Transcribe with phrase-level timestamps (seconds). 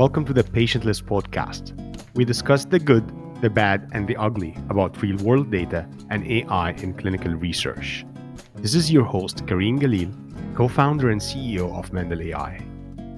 [0.00, 1.74] welcome to the Patientless podcast.
[2.14, 3.04] We discuss the good,
[3.42, 8.06] the bad, and the ugly about real world data and AI in clinical research.
[8.54, 10.10] This is your host, Karim Galil,
[10.56, 12.64] co founder and CEO of Mendel AI.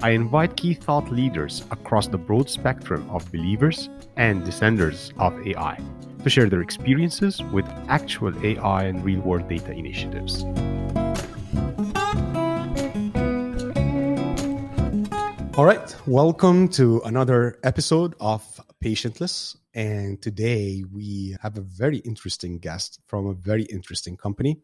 [0.03, 5.79] I invite key thought leaders across the broad spectrum of believers and dissenters of AI
[6.25, 10.45] to share their experiences with actual AI and real world data initiatives.
[15.55, 18.43] All right, welcome to another episode of
[18.83, 19.55] Patientless.
[19.75, 24.63] And today we have a very interesting guest from a very interesting company.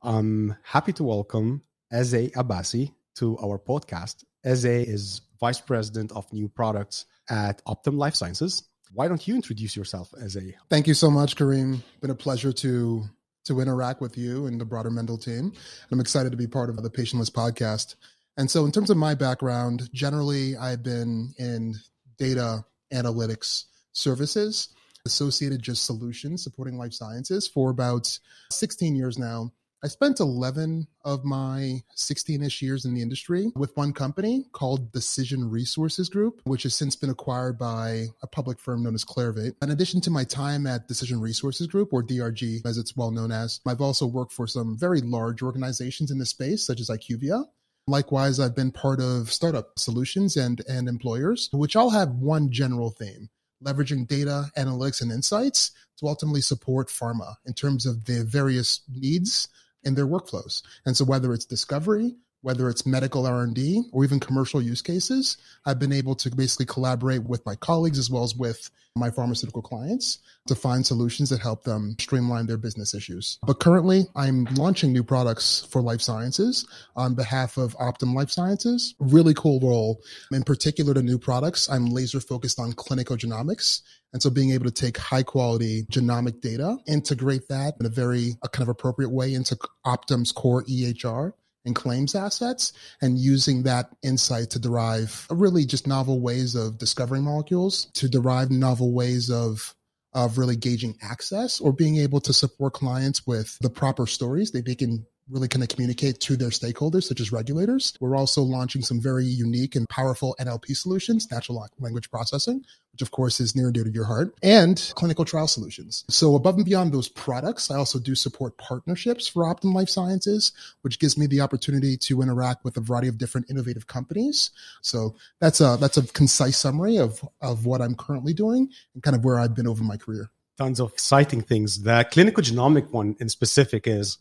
[0.00, 4.22] I'm happy to welcome Eze Abbasi to our podcast.
[4.44, 8.62] Eze is Vice President of New Products at Optum Life Sciences.
[8.92, 10.54] Why don't you introduce yourself, Eze?
[10.70, 11.82] Thank you so much, Karim.
[12.00, 13.04] Been a pleasure to
[13.46, 15.52] to interact with you and the broader Mendel team.
[15.90, 17.96] I'm excited to be part of the Patientless podcast.
[18.38, 21.74] And so, in terms of my background, generally, I've been in
[22.18, 22.64] data
[22.94, 24.68] analytics services,
[25.04, 28.18] associated just solutions supporting life sciences for about
[28.52, 29.52] 16 years now.
[29.82, 34.90] I spent 11 of my 16 ish years in the industry with one company called
[34.92, 39.54] Decision Resources Group, which has since been acquired by a public firm known as Clarivate.
[39.62, 43.30] In addition to my time at Decision Resources Group, or DRG as it's well known
[43.30, 47.44] as, I've also worked for some very large organizations in this space, such as IQVIA,
[47.88, 52.90] Likewise, I've been part of startup solutions and, and employers, which all have one general
[52.90, 53.30] theme
[53.64, 59.48] leveraging data, analytics, and insights to ultimately support pharma in terms of the various needs
[59.82, 60.62] in their workflows.
[60.86, 65.36] And so whether it's discovery, whether it's medical R&D or even commercial use cases,
[65.66, 69.62] I've been able to basically collaborate with my colleagues as well as with my pharmaceutical
[69.62, 73.38] clients to find solutions that help them streamline their business issues.
[73.46, 76.66] But currently, I'm launching new products for life sciences
[76.96, 78.94] on behalf of Optum Life Sciences.
[78.98, 80.00] Really cool role.
[80.32, 83.82] In particular, to new products, I'm laser focused on clinical genomics.
[84.12, 88.36] And so being able to take high quality genomic data, integrate that in a very
[88.42, 91.34] a kind of appropriate way into Optum's core EHR
[91.64, 97.22] and claims assets and using that insight to derive really just novel ways of discovering
[97.22, 99.74] molecules, to derive novel ways of
[100.14, 104.64] of really gauging access or being able to support clients with the proper stories that
[104.64, 107.94] they can really kind of communicate to their stakeholders, such as regulators.
[108.00, 113.10] We're also launching some very unique and powerful NLP solutions, natural language processing, which of
[113.10, 116.04] course is near and dear to your heart, and clinical trial solutions.
[116.08, 120.52] So above and beyond those products, I also do support partnerships for Optum Life Sciences,
[120.82, 124.50] which gives me the opportunity to interact with a variety of different innovative companies.
[124.82, 129.16] So that's a that's a concise summary of of what I'm currently doing and kind
[129.16, 130.30] of where I've been over my career.
[130.56, 131.84] Tons of exciting things.
[131.84, 134.18] The clinical genomic one in specific is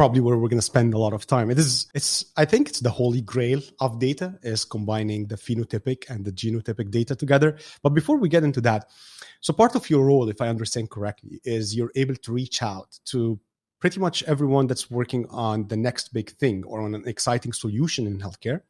[0.00, 1.50] probably where we're going to spend a lot of time.
[1.50, 6.08] It is, it's, I think it's the holy grail of data is combining the phenotypic
[6.08, 7.58] and the genotypic data together.
[7.82, 8.86] But before we get into that,
[9.42, 12.98] so part of your role, if I understand correctly, is you're able to reach out
[13.10, 13.38] to
[13.78, 18.06] pretty much everyone that's working on the next big thing or on an exciting solution
[18.06, 18.62] in healthcare.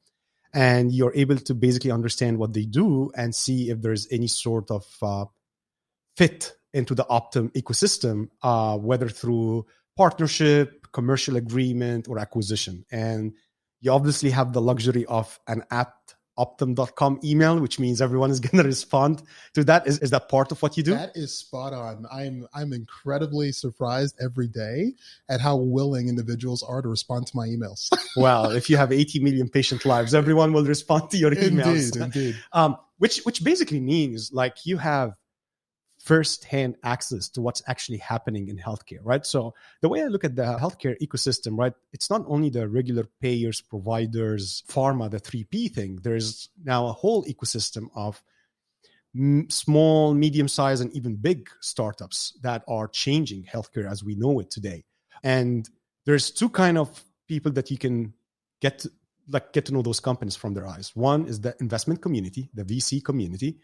[0.52, 4.72] And you're able to basically understand what they do and see if there's any sort
[4.72, 5.26] of uh,
[6.16, 9.66] fit into the Optum ecosystem, uh, whether through
[10.00, 12.86] partnership, commercial agreement, or acquisition.
[12.90, 13.34] And
[13.82, 15.94] you obviously have the luxury of an app
[16.38, 19.22] optum.com email which means everyone is going to respond
[19.52, 19.86] to that.
[19.86, 20.92] Is, is that part of what you do?
[20.94, 22.06] That is spot on.
[22.10, 24.94] I'm i'm incredibly surprised every day
[25.28, 27.90] at how willing individuals are to respond to my emails.
[28.16, 31.94] Well if you have 80 million patient lives everyone will respond to your emails.
[31.94, 32.36] indeed indeed.
[32.52, 35.10] Um, which which basically means like you have
[36.10, 39.24] first-hand access to what's actually happening in healthcare, right?
[39.24, 43.04] So the way I look at the healthcare ecosystem, right, it's not only the regular
[43.20, 46.00] payers, providers, pharma, the 3P thing.
[46.02, 48.20] There's now a whole ecosystem of
[49.50, 54.82] small, medium-sized, and even big startups that are changing healthcare as we know it today.
[55.22, 55.70] And
[56.06, 56.88] there's two kind of
[57.28, 58.14] people that you can
[58.60, 58.90] get to,
[59.28, 60.90] like get to know those companies from their eyes.
[60.96, 63.58] One is the investment community, the VC community,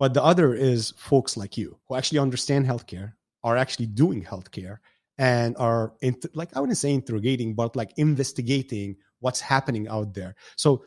[0.00, 3.12] but the other is folks like you who actually understand healthcare,
[3.44, 4.78] are actually doing healthcare,
[5.18, 5.92] and are
[6.34, 10.34] like I wouldn't say interrogating, but like investigating what's happening out there.
[10.56, 10.82] So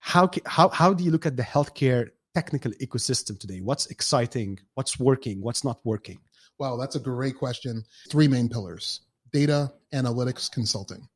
[0.00, 3.60] how how how do you look at the healthcare technical ecosystem today?
[3.60, 4.58] What's exciting?
[4.74, 5.40] What's working?
[5.40, 6.18] What's not working?
[6.58, 7.84] Wow, that's a great question.
[8.10, 9.00] Three main pillars:
[9.32, 11.08] data, analytics, consulting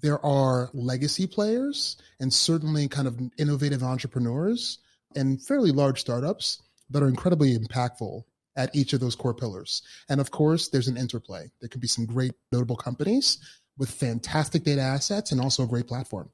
[0.00, 4.78] there are legacy players and certainly kind of innovative entrepreneurs
[5.16, 8.22] and fairly large startups that are incredibly impactful
[8.56, 9.82] at each of those core pillars.
[10.08, 11.50] And of course, there's an interplay.
[11.60, 13.38] There could be some great notable companies
[13.78, 16.30] with fantastic data assets and also a great platform.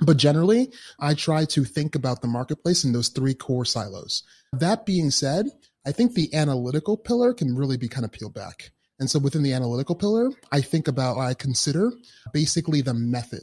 [0.00, 4.22] But generally, I try to think about the marketplace in those three core silos.
[4.52, 5.46] That being said,
[5.86, 8.72] I think the analytical pillar can really be kind of peeled back.
[8.98, 11.92] And so within the analytical pillar, I think about, I consider
[12.32, 13.42] basically the method.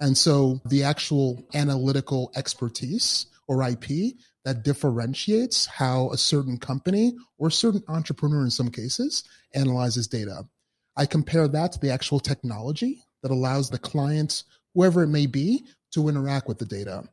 [0.00, 7.50] And so the actual analytical expertise or IP that differentiates how a certain company or
[7.50, 9.24] certain entrepreneur in some cases
[9.54, 10.44] analyzes data.
[10.96, 14.44] I compare that to the actual technology that allows the client,
[14.74, 17.04] whoever it may be, to interact with the data.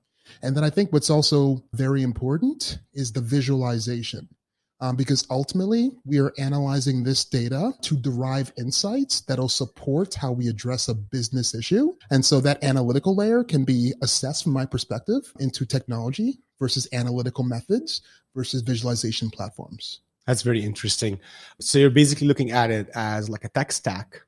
[0.41, 4.27] And then I think what's also very important is the visualization.
[4.81, 10.47] Um, because ultimately we are analyzing this data to derive insights that'll support how we
[10.47, 11.95] address a business issue.
[12.09, 17.43] And so that analytical layer can be assessed from my perspective into technology versus analytical
[17.43, 18.01] methods
[18.33, 19.99] versus visualization platforms.
[20.25, 21.19] That's very interesting.
[21.59, 24.21] So you're basically looking at it as like a tech stack,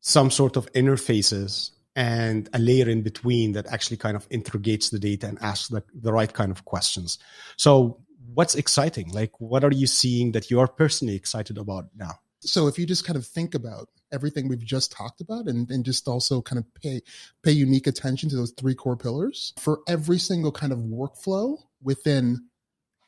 [0.00, 4.98] some sort of interfaces, and a layer in between that actually kind of interrogates the
[4.98, 7.18] data and asks the, the right kind of questions.
[7.56, 8.00] So
[8.34, 9.10] what's exciting?
[9.10, 12.12] Like, what are you seeing that you are personally excited about now?
[12.42, 15.84] So if you just kind of think about everything we've just talked about and, and
[15.84, 17.02] just also kind of pay
[17.42, 22.48] pay unique attention to those three core pillars for every single kind of workflow within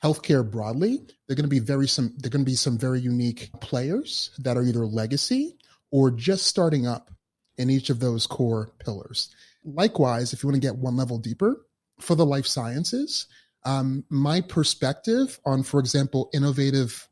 [0.02, 3.50] healthcare broadly, they're going to be very some they're going to be some very unique
[3.60, 5.56] players that are either legacy
[5.90, 7.10] or just starting up
[7.56, 9.34] in each of those core pillars.
[9.64, 11.64] Likewise, if you want to get one level deeper
[12.00, 13.26] for the life sciences,
[13.64, 17.08] um, my perspective on, for example, innovative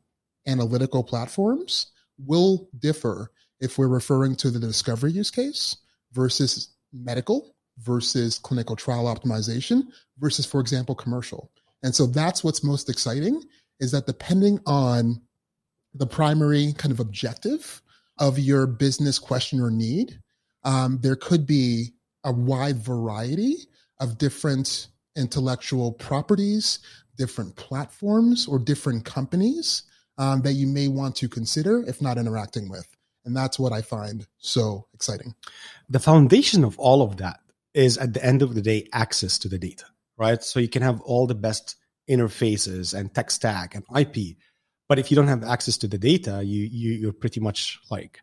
[0.47, 1.87] analytical platforms
[2.17, 5.77] will differ if we're referring to the discovery use case
[6.13, 9.83] versus medical versus clinical trial optimization
[10.19, 11.51] versus, for example, commercial.
[11.83, 13.43] And so that's what's most exciting
[13.79, 15.21] is that depending on
[15.93, 17.81] the primary kind of objective
[18.19, 20.19] of your business question or need,
[20.63, 21.93] um, there could be
[22.23, 23.55] a wide variety
[23.99, 26.79] of different intellectual properties,
[27.17, 29.83] different platforms, or different companies
[30.17, 32.87] um, that you may want to consider if not interacting with.
[33.25, 35.35] And that's what I find so exciting.
[35.89, 37.39] The foundation of all of that
[37.73, 39.85] is at the end of the day access to the data,
[40.17, 40.43] right?
[40.43, 41.75] So you can have all the best
[42.09, 44.37] interfaces and tech stack and IP,
[44.89, 48.19] but if you don't have access to the data, you, you you're pretty much like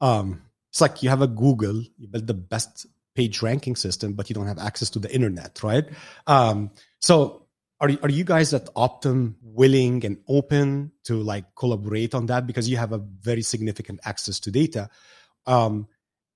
[0.00, 2.86] um, it's like you have a Google, you build the best
[3.16, 5.88] page ranking system, but you don't have access to the internet, right?
[6.26, 6.70] Um,
[7.00, 7.46] so
[7.80, 12.68] are are you guys at Optum willing and open to like collaborate on that because
[12.68, 14.88] you have a very significant access to data?
[15.46, 15.88] Um,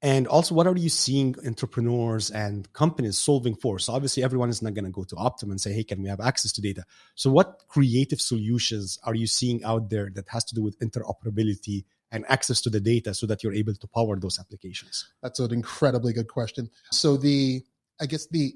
[0.02, 3.78] and also, what are you seeing entrepreneurs and companies solving for?
[3.78, 6.08] So obviously, everyone is not going to go to Optum and say, "Hey, can we
[6.08, 6.84] have access to data?"
[7.14, 11.84] So, what creative solutions are you seeing out there that has to do with interoperability
[12.12, 15.08] and access to the data, so that you're able to power those applications?
[15.22, 16.70] That's an incredibly good question.
[16.90, 17.62] So the,
[18.00, 18.54] I guess the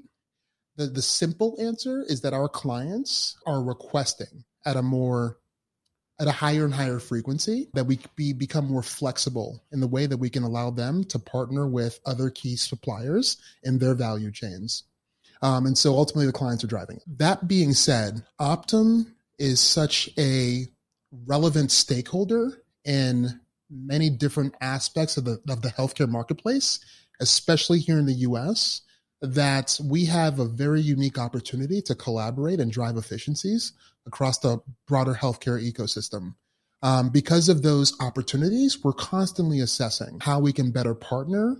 [0.77, 5.37] the, the simple answer is that our clients are requesting at a more
[6.19, 10.05] at a higher and higher frequency that we be, become more flexible in the way
[10.05, 14.83] that we can allow them to partner with other key suppliers in their value chains.
[15.41, 17.03] Um, and so ultimately the clients are driving it.
[17.17, 20.67] That being said, Optum is such a
[21.25, 26.79] relevant stakeholder in many different aspects of the, of the healthcare marketplace,
[27.19, 28.81] especially here in the US,
[29.21, 33.73] that we have a very unique opportunity to collaborate and drive efficiencies
[34.05, 36.35] across the broader healthcare ecosystem.
[36.81, 41.57] Um, because of those opportunities, we're constantly assessing how we can better partner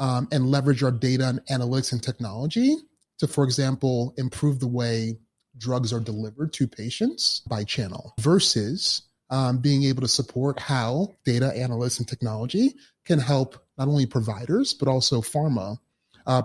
[0.00, 2.76] um, and leverage our data and analytics and technology
[3.18, 5.18] to, for example, improve the way
[5.58, 11.52] drugs are delivered to patients by channel versus um, being able to support how data
[11.56, 15.78] analytics and technology can help not only providers, but also pharma
[16.26, 16.42] uh,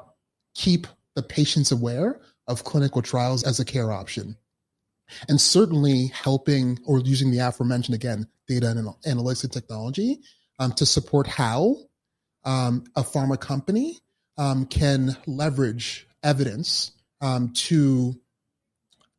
[0.54, 4.36] keep the patients aware of clinical trials as a care option.
[5.28, 10.20] And certainly helping or using the aforementioned again, data and analytics and technology
[10.60, 11.76] um, to support how
[12.46, 14.00] um, a pharma company
[14.38, 18.16] um, can leverage evidence um, to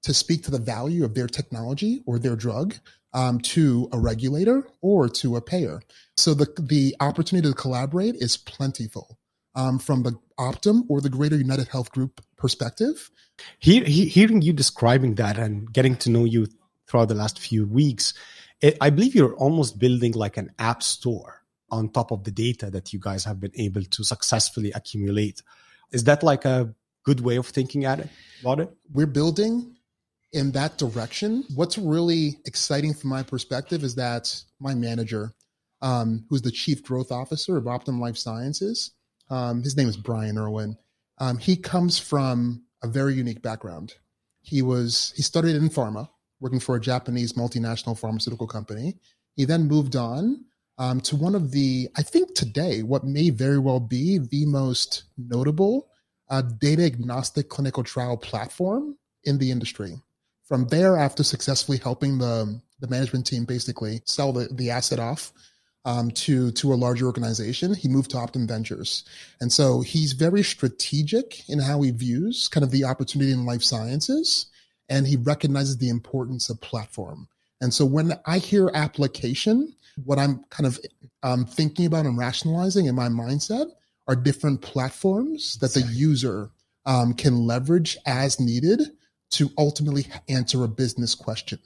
[0.02, 2.74] to speak to the value of their technology or their drug
[3.14, 5.82] um, to a regulator or to a payer.
[6.16, 9.18] So the the opportunity to collaborate is plentiful
[9.54, 13.10] um, from the Optum or the greater United Health Group perspective.
[13.58, 16.46] He, he, hearing you describing that and getting to know you
[16.88, 18.14] throughout the last few weeks,
[18.60, 22.70] it, I believe you're almost building like an app store on top of the data
[22.70, 25.42] that you guys have been able to successfully accumulate.
[25.90, 28.08] Is that like a good way of thinking at it
[28.40, 28.70] about it?
[28.92, 29.76] We're building
[30.32, 31.44] in that direction.
[31.54, 35.32] What's really exciting from my perspective is that my manager,
[35.82, 38.92] um, who's the chief growth officer of Optum Life Sciences,
[39.30, 40.76] um, his name is Brian Irwin.
[41.18, 43.94] Um, he comes from a very unique background.
[44.40, 46.08] He was he started in pharma,
[46.40, 48.98] working for a Japanese multinational pharmaceutical company.
[49.36, 50.44] He then moved on
[50.78, 55.04] um, to one of the, I think today, what may very well be the most
[55.16, 55.88] notable
[56.28, 59.94] uh, data agnostic clinical trial platform in the industry.
[60.52, 65.32] From there, after successfully helping the, the management team basically sell the, the asset off
[65.86, 69.04] um, to, to a larger organization, he moved to Optum Ventures.
[69.40, 73.62] And so he's very strategic in how he views kind of the opportunity in life
[73.62, 74.44] sciences,
[74.90, 77.28] and he recognizes the importance of platform.
[77.62, 80.78] And so when I hear application, what I'm kind of
[81.22, 83.70] um, thinking about and rationalizing in my mindset
[84.06, 86.50] are different platforms that the user
[86.84, 88.82] um, can leverage as needed
[89.32, 91.58] to ultimately answer a business question.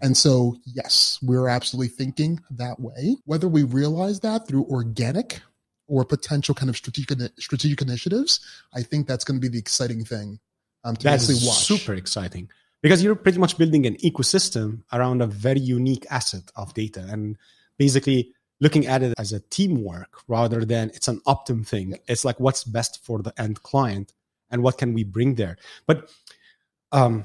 [0.00, 3.16] And so, yes, we're absolutely thinking that way.
[3.24, 5.40] Whether we realize that through organic
[5.86, 8.40] or potential kind of strategic strategic initiatives,
[8.74, 10.40] I think that's going to be the exciting thing
[10.84, 11.58] um, to that's actually watch.
[11.58, 12.48] Super exciting
[12.82, 17.36] because you're pretty much building an ecosystem around a very unique asset of data and
[17.78, 21.98] basically looking at it as a teamwork rather than it's an Optum thing.
[22.08, 24.12] It's like what's best for the end client
[24.50, 25.58] and what can we bring there.
[25.86, 26.10] But
[26.92, 27.24] um,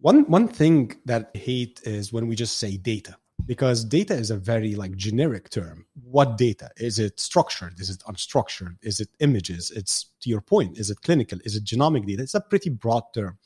[0.00, 4.30] one one thing that I hate is when we just say data because data is
[4.30, 5.86] a very like generic term.
[6.02, 7.18] What data is it?
[7.18, 7.80] Structured?
[7.80, 8.76] Is it unstructured?
[8.82, 9.70] Is it images?
[9.70, 10.78] It's to your point.
[10.78, 11.38] Is it clinical?
[11.44, 12.22] Is it genomic data?
[12.22, 13.38] It's a pretty broad term,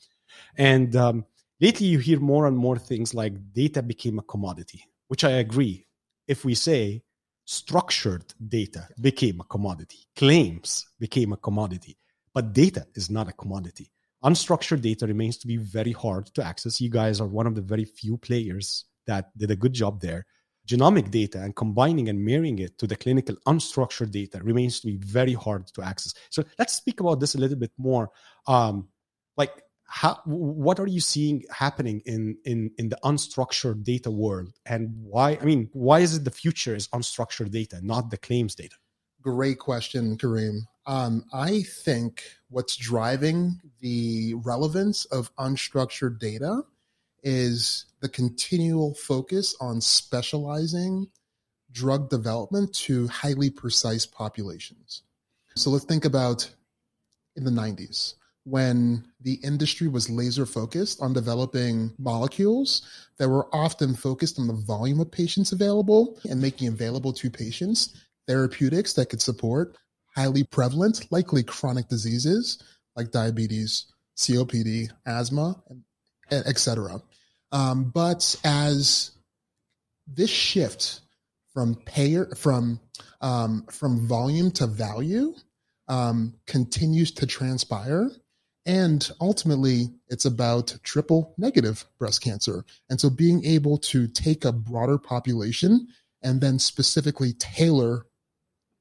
[0.57, 1.25] and um,
[1.59, 5.87] lately you hear more and more things like data became a commodity, which I agree.
[6.27, 7.03] If we say
[7.45, 11.97] structured data became a commodity, claims became a commodity,
[12.33, 13.91] but data is not a commodity
[14.23, 16.81] unstructured data remains to be very hard to access.
[16.81, 20.25] You guys are one of the very few players that did a good job there.
[20.65, 24.97] Genomic data and combining and marrying it to the clinical unstructured data remains to be
[24.97, 26.13] very hard to access.
[26.29, 28.09] So let's speak about this a little bit more.
[28.47, 28.87] Um,
[29.35, 29.51] like,
[29.85, 35.37] how, what are you seeing happening in, in in the unstructured data world, and why?
[35.39, 38.75] I mean, why is it the future is unstructured data, not the claims data?
[39.21, 40.65] Great question, Karim.
[40.85, 46.63] Um, I think what's driving the relevance of unstructured data
[47.23, 51.07] is the continual focus on specializing
[51.71, 55.03] drug development to highly precise populations.
[55.55, 56.49] So let's think about
[57.35, 62.81] in the 90s when the industry was laser focused on developing molecules
[63.17, 67.95] that were often focused on the volume of patients available and making available to patients
[68.27, 69.77] therapeutics that could support
[70.15, 72.61] highly prevalent, likely chronic diseases
[72.95, 73.85] like diabetes,
[74.17, 75.61] COPD, asthma,
[76.31, 77.01] etc.
[77.51, 79.11] Um, but as
[80.07, 81.01] this shift
[81.53, 82.79] from payer from
[83.21, 85.33] um, from volume to value
[85.87, 88.09] um, continues to transpire,
[88.65, 94.51] and ultimately it's about triple negative breast cancer, and so being able to take a
[94.51, 95.87] broader population
[96.21, 98.05] and then specifically tailor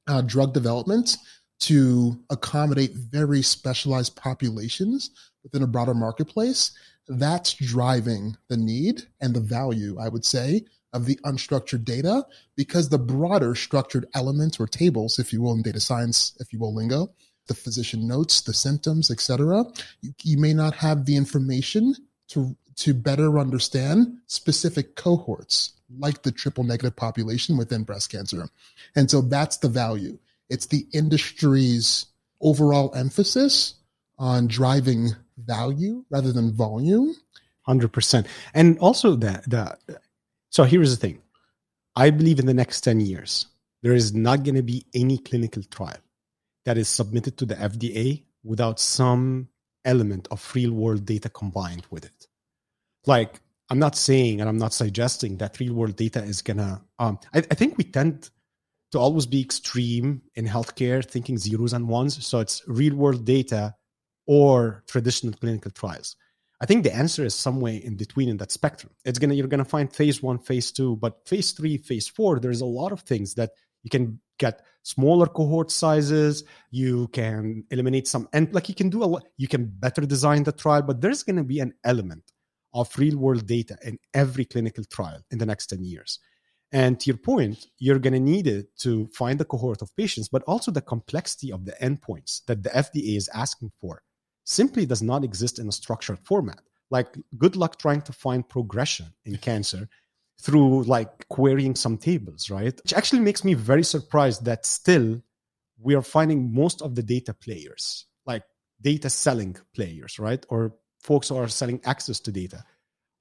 [0.07, 1.17] uh, drug development
[1.61, 5.11] to accommodate very specialized populations
[5.43, 6.73] within a broader marketplace,
[7.09, 12.89] that's driving the need and the value, I would say, of the unstructured data because
[12.89, 16.75] the broader structured elements or tables, if you will, in data science, if you will,
[16.75, 17.13] lingo,
[17.49, 19.65] the physician notes, the symptoms, etc.,
[20.01, 21.95] you, you may not have the information
[22.29, 28.49] to to better understand specific cohorts like the triple negative population within breast cancer.
[28.97, 30.19] And so that's the value.
[30.51, 32.07] It's the industry's
[32.41, 33.75] overall emphasis
[34.19, 37.15] on driving value rather than volume.
[37.69, 38.27] 100%.
[38.55, 39.79] And also that,
[40.51, 41.23] so here's the thing.
[41.95, 43.47] I believe in the next 10 years,
[43.83, 46.01] there is not going to be any clinical trial
[46.65, 49.49] that is submitted to the FDA without some
[49.85, 52.29] element of real world data combined with it.
[53.07, 53.41] Like,
[53.73, 57.38] I'm not saying and I'm not suggesting that real world data is to, um, I,
[57.38, 58.29] I think we tend
[58.91, 62.26] to always be extreme in healthcare, thinking zeros and ones.
[62.26, 63.75] So it's real world data
[64.26, 66.17] or traditional clinical trials.
[66.61, 68.93] I think the answer is somewhere in between in that spectrum.
[69.07, 72.61] It's gonna you're gonna find phase one, phase two, but phase three, phase four, there's
[72.61, 73.52] a lot of things that
[73.85, 76.45] you can get smaller cohort sizes.
[76.71, 79.26] You can eliminate some and like you can do a lot.
[79.38, 82.32] You can better design the trial, but there's gonna be an element
[82.73, 86.19] of real world data in every clinical trial in the next 10 years.
[86.73, 90.29] And to your point, you're going to need it to find the cohort of patients,
[90.29, 94.02] but also the complexity of the endpoints that the FDA is asking for
[94.45, 96.61] simply does not exist in a structured format.
[96.91, 99.88] Like, good luck trying to find progression in cancer
[100.41, 102.75] through like querying some tables, right?
[102.83, 105.23] Which actually makes me very surprised that still
[105.79, 108.45] we are finding most of the data players, like
[108.81, 110.45] data selling players, right?
[110.49, 112.65] Or folks who are selling access to data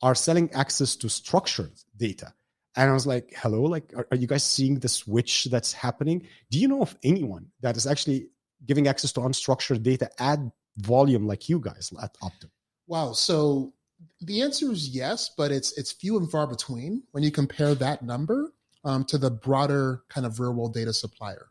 [0.02, 2.34] are selling access to structured data.
[2.76, 6.28] And I was like, hello, like, are, are, you guys seeing the switch that's happening?
[6.50, 8.30] Do you know of anyone that is actually
[8.66, 10.40] giving access to unstructured data at
[10.78, 12.50] volume like you guys at Optum?
[12.88, 13.12] Wow.
[13.12, 13.74] So
[14.22, 18.04] the answer is yes, but it's it's few and far between when you compare that
[18.04, 21.48] number um, to the broader kind of real world data supplier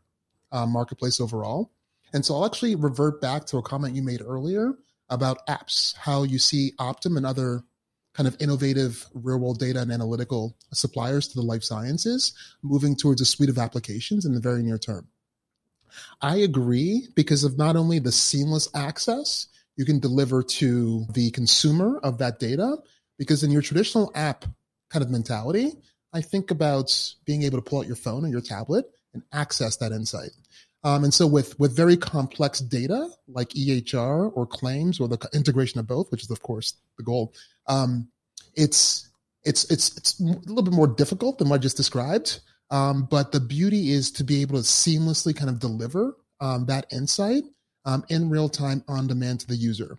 [0.51, 1.71] uh, marketplace overall.
[2.13, 4.73] And so I'll actually revert back to a comment you made earlier
[5.11, 7.63] about apps, how you see Optum and other
[8.13, 13.21] kind of innovative real world data and analytical suppliers to the life sciences moving towards
[13.21, 15.07] a suite of applications in the very near term.
[16.21, 21.99] I agree because of not only the seamless access you can deliver to the consumer
[22.03, 22.77] of that data,
[23.17, 24.45] because in your traditional app
[24.89, 25.71] kind of mentality,
[26.13, 26.91] I think about
[27.25, 30.31] being able to pull out your phone or your tablet and access that insight.
[30.83, 35.79] Um, and so with with very complex data like EHR or claims or the integration
[35.79, 37.33] of both, which is of course the goal,
[37.67, 38.09] um,
[38.55, 39.09] it's
[39.43, 42.39] it's it's it's a little bit more difficult than what I just described.
[42.71, 46.85] Um, but the beauty is to be able to seamlessly kind of deliver um, that
[46.91, 47.43] insight
[47.85, 49.97] um, in real time on demand to the user.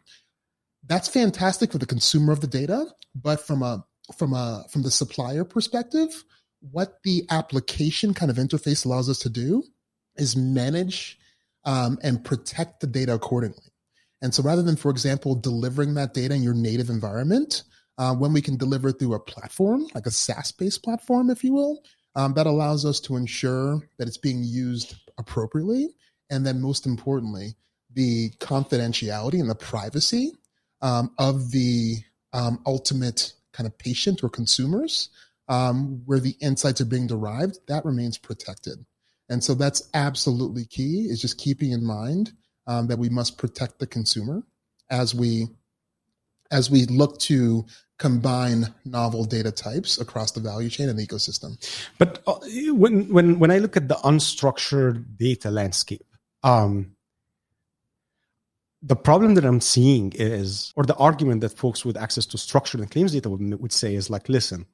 [0.87, 3.85] That's fantastic for the consumer of the data, but from a
[4.17, 6.25] from a from the supplier perspective,
[6.61, 9.62] what the application kind of interface allows us to do
[10.16, 11.19] is manage
[11.64, 13.73] um, and protect the data accordingly.
[14.21, 17.64] And so rather than, for example, delivering that data in your native environment,
[17.99, 21.42] uh, when we can deliver it through a platform, like a SaaS based platform, if
[21.42, 21.83] you will,
[22.14, 25.88] um, that allows us to ensure that it's being used appropriately.
[26.31, 27.57] And then, most importantly,
[27.92, 30.33] the confidentiality and the privacy
[30.81, 31.97] um, of the
[32.33, 35.11] um, ultimate kind of patient or consumers,
[35.49, 38.85] um, where the insights are being derived, that remains protected.
[39.33, 42.33] And so that's absolutely key is just keeping in mind
[42.67, 44.42] um, that we must protect the consumer
[44.90, 45.49] as we
[46.51, 47.64] as we look to
[47.99, 51.57] combine novel data types across the value chain and the ecosystem.
[51.97, 52.40] But uh,
[52.75, 56.05] when when when I look at the unstructured data landscape,
[56.42, 56.95] um,
[58.83, 62.83] the problem that I'm seeing is, or the argument that folks with access to structured
[62.83, 64.66] and claims data would, would say is like, listen,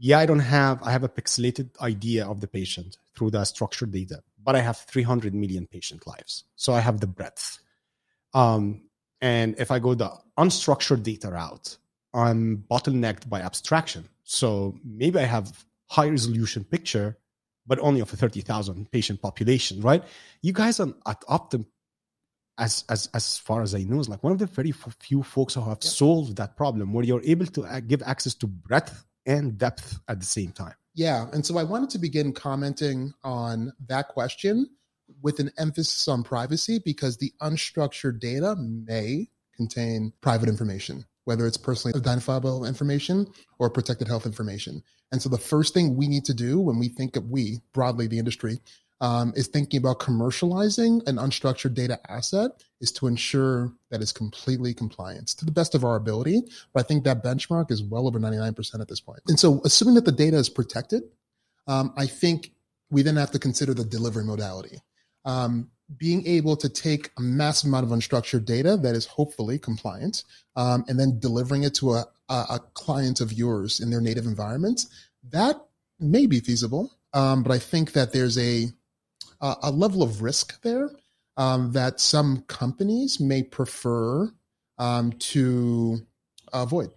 [0.00, 3.90] yeah, I don't have, I have a pixelated idea of the patient through the structured
[3.90, 6.44] data, but I have 300 million patient lives.
[6.56, 7.58] So I have the breadth.
[8.32, 8.88] Um,
[9.20, 11.76] and if I go the unstructured data route,
[12.14, 14.08] I'm bottlenecked by abstraction.
[14.24, 17.18] So maybe I have high resolution picture,
[17.66, 20.02] but only of a 30,000 patient population, right?
[20.40, 21.66] You guys are at Optum,
[22.56, 25.54] as, as, as far as I know, is like one of the very few folks
[25.54, 25.90] who have yeah.
[25.90, 30.26] solved that problem where you're able to give access to breadth and depth at the
[30.26, 30.74] same time.
[31.00, 31.28] Yeah.
[31.32, 34.68] And so I wanted to begin commenting on that question
[35.22, 41.56] with an emphasis on privacy because the unstructured data may contain private information, whether it's
[41.56, 43.26] personally identifiable information
[43.58, 44.82] or protected health information.
[45.10, 48.06] And so the first thing we need to do when we think of we, broadly
[48.06, 48.60] the industry,
[49.00, 54.74] um, is thinking about commercializing an unstructured data asset is to ensure that it's completely
[54.74, 56.42] compliant to the best of our ability.
[56.72, 59.20] But I think that benchmark is well over 99% at this point.
[59.26, 61.02] And so, assuming that the data is protected,
[61.66, 62.52] um, I think
[62.90, 64.80] we then have to consider the delivery modality.
[65.24, 70.24] Um, being able to take a massive amount of unstructured data that is hopefully compliant
[70.56, 74.24] um, and then delivering it to a, a, a, client of yours in their native
[74.24, 74.86] environment,
[75.30, 75.56] that
[75.98, 76.92] may be feasible.
[77.12, 78.68] Um, but I think that there's a
[79.40, 80.90] uh, a level of risk there
[81.36, 84.30] um, that some companies may prefer
[84.78, 85.98] um, to
[86.52, 86.90] avoid.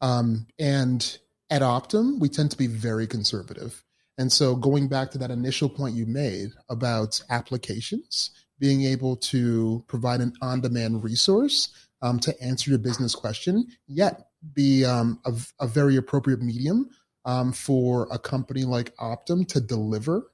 [0.00, 1.18] Um, and
[1.50, 3.84] at Optum, we tend to be very conservative.
[4.16, 9.84] And so, going back to that initial point you made about applications, being able to
[9.86, 11.68] provide an on demand resource
[12.02, 16.88] um, to answer your business question, yet be um, a, a, very appropriate medium
[17.24, 20.30] um, for a company like Optum to deliver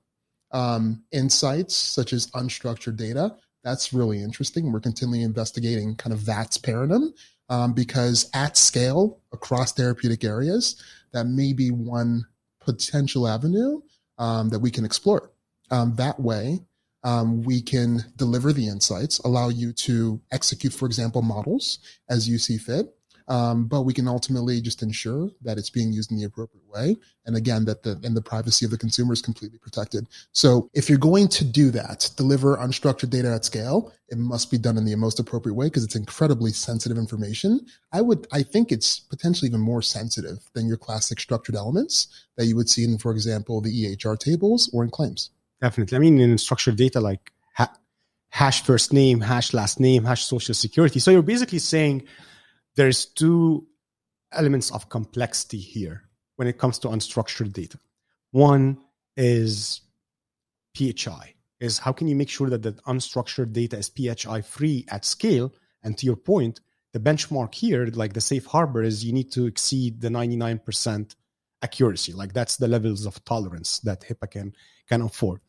[0.55, 3.35] um, insights such as unstructured data.
[3.63, 4.73] That's really interesting.
[4.73, 7.13] We're continually investigating kind of that paradigm
[7.49, 12.25] um, because at scale across therapeutic areas, that may be one
[12.61, 13.81] potential avenue
[14.19, 15.31] um, that we can explore.
[15.71, 16.61] Um, that way,
[17.03, 22.39] um, we can deliver the insights, allow you to execute, for example, models as you
[22.39, 22.94] see fit,
[23.29, 26.97] um, but we can ultimately just ensure that it's being used in the appropriate way.
[27.27, 30.07] And again, that the, and the privacy of the consumer is completely protected.
[30.33, 34.59] So if you're going to do that, deliver unstructured data at scale, it must be
[34.59, 37.65] done in the most appropriate way because it's incredibly sensitive information.
[37.93, 42.47] I would, I think it's potentially even more sensitive than your classic structured elements that
[42.47, 45.31] you would see in, for example, the EHR tables or in claims.
[45.63, 45.97] Definitely.
[45.97, 47.33] I mean, in structured data, like
[48.35, 50.99] hash first name, hash last name, hash social security.
[50.99, 52.03] So you're basically saying
[52.77, 53.67] there's two
[54.33, 56.03] elements of complexity here
[56.37, 57.79] when it comes to unstructured data.
[58.33, 58.79] One
[59.17, 59.83] is
[60.77, 65.05] PHI, is how can you make sure that the unstructured data is PHI free at
[65.05, 65.53] scale?
[65.83, 66.61] And to your point,
[66.93, 71.15] the benchmark here, like the safe harbor, is you need to exceed the 99%
[71.63, 72.13] accuracy.
[72.13, 74.55] Like that's the levels of tolerance that HIPAA can,
[74.89, 75.41] can afford.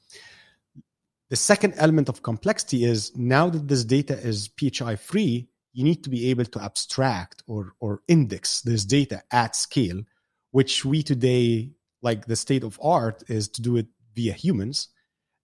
[1.30, 6.06] The second element of complexity is now that this data is PHI free, you need
[6.06, 10.04] to be able to abstract or, or index this data at scale,
[10.52, 11.70] which we today,
[12.02, 14.88] like the state of art, is to do it via humans.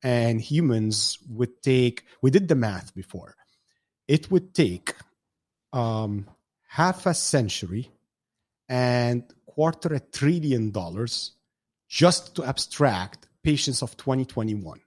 [0.02, 3.36] And humans would take, we did the math before,
[4.08, 4.96] it would take
[5.74, 6.28] um,
[6.70, 7.92] half a century
[8.70, 11.34] and quarter a trillion dollars
[11.90, 14.80] just to abstract patients of 2021.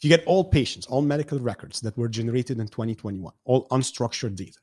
[0.00, 4.58] You get all patients, all medical records that were generated in 2021, all unstructured data,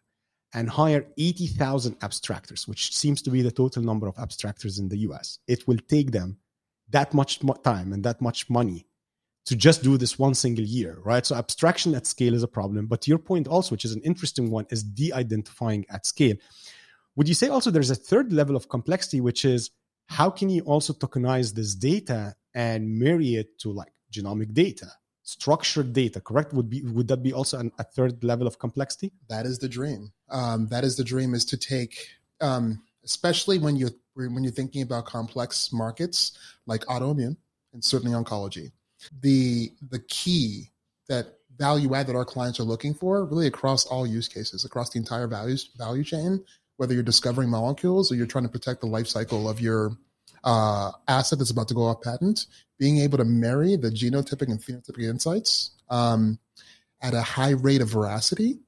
[0.54, 4.98] and hire 80,000 abstractors, which seems to be the total number of abstractors in the
[5.10, 6.38] US, it will take them
[6.90, 8.88] that much time and that much money
[9.46, 11.26] to just do this one single year, right?
[11.26, 12.88] So abstraction at scale is a problem.
[12.88, 16.36] But your point also, which is an interesting one, is de-identifying at scale.
[17.16, 19.72] Would you say also there's a third level of complexity, which is
[20.08, 24.88] how can you also tokenize this data and marry it to like genomic data,
[25.28, 26.22] structured data?
[26.22, 26.54] Correct?
[26.54, 29.12] Would be would that be also an, a third level of complexity?
[29.30, 30.14] That is the dream.
[30.30, 32.08] Um, that is the dream is to take,
[32.40, 37.36] um, especially when you when you're thinking about complex markets like autoimmune
[37.74, 38.72] and certainly oncology.
[39.22, 40.72] The the key
[41.10, 44.92] that value add that our clients are looking for really across all use cases across
[44.92, 46.44] the entire values value chain
[46.76, 49.98] whether you're discovering molecules or you're trying to protect the life cycle of your
[50.44, 52.46] uh, asset that's about to go off patent,
[52.80, 56.40] being able to marry the genotypic and phenotypic insights um,
[57.02, 58.60] at a high rate of veracity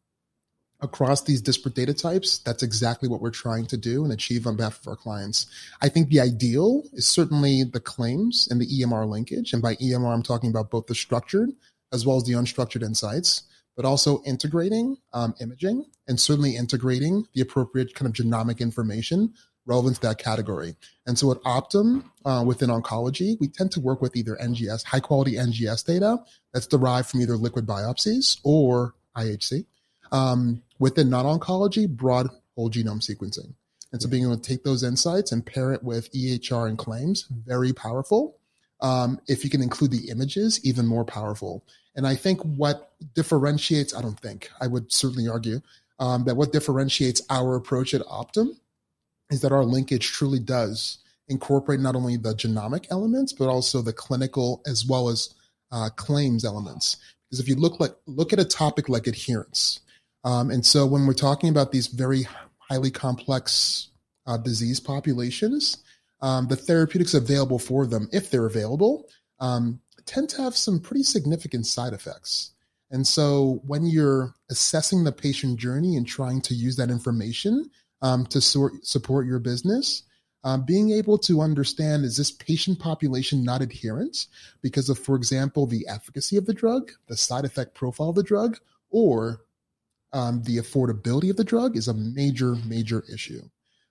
[0.82, 4.55] across these disparate data types, that's exactly what we're trying to do and achieve on
[4.55, 5.45] behalf of our clients.
[5.82, 9.51] I think the ideal is certainly the claims and the EMR linkage.
[9.51, 11.49] And by EMR, I'm talking about both the structured
[11.91, 13.43] as well as the unstructured insights
[13.79, 19.34] but also integrating um, imaging and certainly integrating the appropriate kind of genomic information
[19.65, 20.76] relevant to that category.
[21.06, 25.00] And so at Optum, uh, within oncology, we tend to work with either NGS, high
[25.00, 26.17] quality NGS data
[26.54, 29.65] that's derived from either liquid biopsies or IHC.
[30.12, 33.54] Um, within non oncology, broad whole genome sequencing.
[33.91, 37.26] And so being able to take those insights and pair it with EHR and claims,
[37.30, 38.38] very powerful.
[38.82, 41.65] Um, if you can include the images, even more powerful.
[41.95, 45.62] And I think what differentiates, I don't think, I would certainly argue
[46.00, 48.58] um, that what differentiates our approach at Optum
[49.29, 53.93] is that our linkage truly does incorporate not only the genomic elements, but also the
[53.93, 55.33] clinical as well as
[55.71, 56.97] uh, claims elements.
[57.29, 59.81] Because if you look like look at a topic like adherence,
[60.23, 63.89] um, and so when we're talking about these very highly complex
[64.25, 65.83] uh, disease populations,
[66.21, 69.05] um, the therapeutics available for them, if they're available,
[69.39, 72.53] um, tend to have some pretty significant side effects.
[72.91, 77.69] And so when you're assessing the patient journey and trying to use that information
[78.01, 80.03] um, to sort, support your business,
[80.43, 84.27] um, being able to understand is this patient population not adherent
[84.62, 88.23] because of, for example, the efficacy of the drug, the side effect profile of the
[88.23, 88.57] drug,
[88.89, 89.41] or
[90.13, 93.41] um, the affordability of the drug is a major, major issue.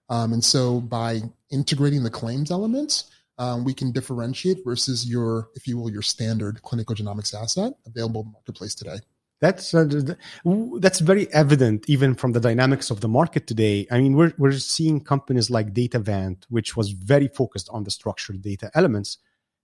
[0.08, 5.68] Um, and so by integrating the claims elements, um, we can differentiate versus your, if
[5.68, 8.98] you will, your standard clinical genomics asset available in the marketplace today.
[9.40, 9.86] That's uh,
[10.80, 13.86] that's very evident even from the dynamics of the market today.
[13.90, 18.42] I mean, we're we're seeing companies like Datavant, which was very focused on the structured
[18.42, 19.18] data elements,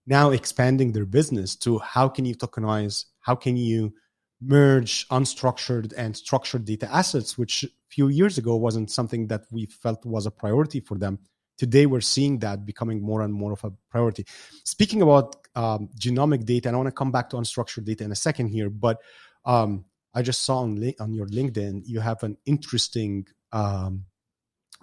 [0.07, 3.93] now expanding their business to how can you tokenize, how can you
[4.41, 9.65] merge unstructured and structured data assets, which a few years ago wasn't something that we
[9.65, 11.19] felt was a priority for them
[11.57, 14.25] today we're seeing that becoming more and more of a priority.
[14.63, 18.11] Speaking about um, genomic data, and I want to come back to unstructured data in
[18.11, 19.01] a second here, but
[19.45, 24.05] um, I just saw on, on your LinkedIn you have an interesting um,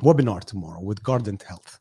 [0.01, 1.79] webinar tomorrow with Guardant Health.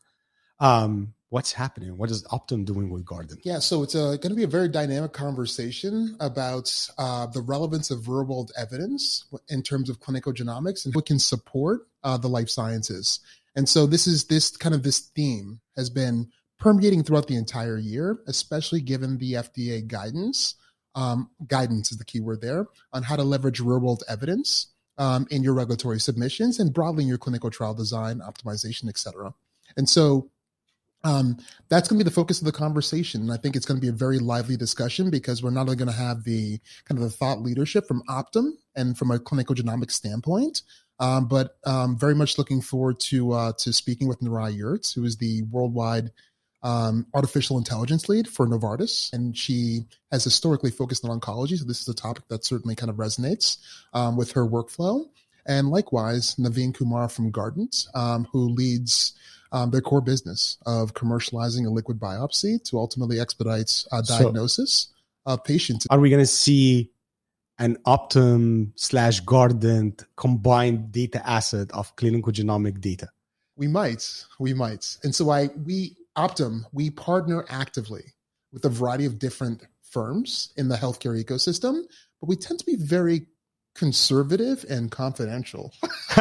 [0.60, 1.98] Um, what's happening?
[1.98, 3.40] What is Optum doing with Guardant?
[3.44, 8.08] Yeah, so it's going to be a very dynamic conversation about uh, the relevance of
[8.08, 12.50] real world evidence in terms of clinical genomics and what can support uh, the life
[12.50, 13.20] sciences.
[13.56, 17.78] And so this is this kind of this theme has been permeating throughout the entire
[17.78, 20.56] year, especially given the FDA guidance.
[20.94, 25.26] Um, guidance is the key word there on how to leverage real world evidence um,
[25.32, 29.34] in your regulatory submissions and broadly in your clinical trial design, optimization, et cetera.
[29.78, 30.30] And so
[31.04, 31.38] um,
[31.70, 33.22] that's going to be the focus of the conversation.
[33.22, 35.76] And I think it's going to be a very lively discussion because we're not only
[35.76, 39.56] going to have the kind of the thought leadership from Optum and from a clinical
[39.56, 40.62] genomics standpoint,
[41.00, 45.04] um, but um, very much looking forward to uh, to speaking with Nurai Yurtz, who
[45.04, 46.12] is the worldwide
[46.64, 51.58] um, artificial intelligence lead for Novartis, and she has historically focused on oncology.
[51.58, 53.58] So this is a topic that certainly kind of resonates
[53.94, 55.06] um, with her workflow.
[55.46, 59.14] And likewise, Naveen Kumar from Guardant, um, who leads
[59.52, 64.90] um, their core business of commercializing a liquid biopsy to ultimately expedite uh, diagnosis
[65.26, 65.88] so of patients.
[65.90, 66.92] Are we going to see
[67.60, 73.10] an Optum slash Guardant combined data asset of clinical genomic data?
[73.58, 74.98] We might, we might.
[75.04, 78.14] And so I we Optum we partner actively
[78.54, 81.82] with a variety of different firms in the healthcare ecosystem,
[82.20, 83.26] but we tend to be very
[83.74, 85.74] conservative and confidential.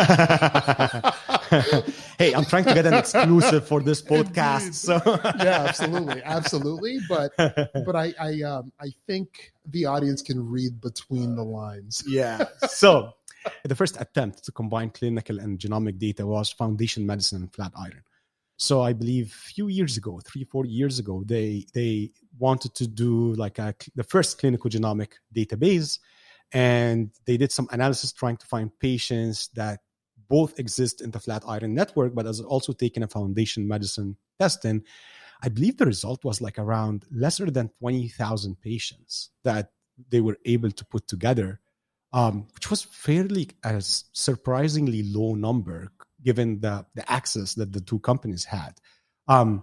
[2.19, 4.75] hey, I'm trying to get an exclusive for this podcast.
[4.75, 5.01] So
[5.39, 6.99] yeah, absolutely, absolutely.
[7.07, 12.03] But but I I um I think the audience can read between the lines.
[12.07, 12.45] Yeah.
[12.69, 13.13] So
[13.65, 18.03] the first attempt to combine clinical and genomic data was Foundation Medicine and Flatiron.
[18.61, 22.87] So I believe a few years ago, three four years ago, they they wanted to
[22.87, 25.99] do like a, the first clinical genomic database
[26.53, 29.81] and they did some analysis trying to find patients that
[30.29, 34.85] both exist in the Flatiron network, but has also taken a foundation medicine test testing.
[35.43, 39.71] I believe the result was like around lesser than 20,000 patients that
[40.11, 41.61] they were able to put together,
[42.13, 45.93] um, which was fairly a surprisingly low number
[46.23, 48.75] given the, the access that the two companies had.
[49.29, 49.63] Um,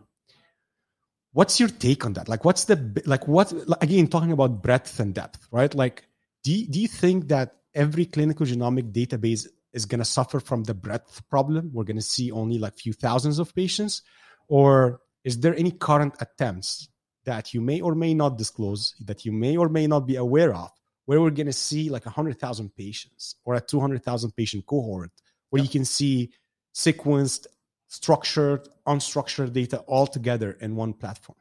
[1.34, 2.28] what's your take on that?
[2.28, 5.74] Like, what's the, like, what, again, talking about breadth and depth, right?
[5.74, 6.08] Like,
[6.44, 10.64] do you, do you think that every clinical genomic database is going to suffer from
[10.64, 11.72] the breadth problem?
[11.74, 14.02] We're going to see only like few thousands of patients,
[14.48, 16.90] or is there any current attempts
[17.26, 20.54] that you may or may not disclose, that you may or may not be aware
[20.56, 20.72] of,
[21.06, 25.12] where we're going to see like 100,000 patients or a 200,000 patient cohort,
[25.50, 26.32] where you can see
[26.78, 27.48] sequenced,
[27.88, 31.38] structured, unstructured data all together in one platform?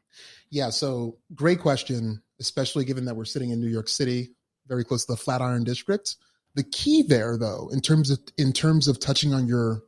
[0.51, 4.31] Yeah, so great question, especially given that we're sitting in New York City,
[4.67, 6.17] very close to the Flatiron district.
[6.55, 9.83] The key there, though, in terms of in terms of touching on your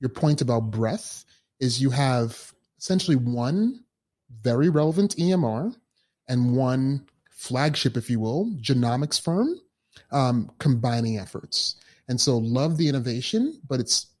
[0.00, 1.24] your point about breadth,
[1.58, 3.84] is you have essentially one
[4.42, 5.74] very relevant EMR
[6.28, 9.58] and one flagship, if you will, genomics firm
[10.10, 11.76] um, combining efforts.
[12.08, 14.11] And so, love the innovation, but it's it.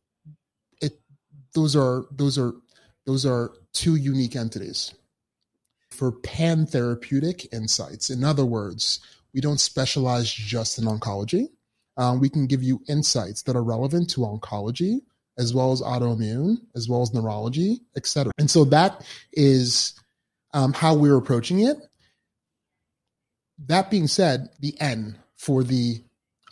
[1.54, 2.54] Those are those are
[3.06, 4.94] those are two unique entities
[5.90, 8.10] for pan therapeutic insights.
[8.10, 9.00] In other words,
[9.34, 11.48] we don't specialize just in oncology.
[11.96, 15.00] Um, we can give you insights that are relevant to oncology
[15.38, 18.32] as well as autoimmune, as well as neurology, et cetera.
[18.38, 19.94] And so that is
[20.54, 21.76] um, how we're approaching it.
[23.66, 26.02] That being said, the N for the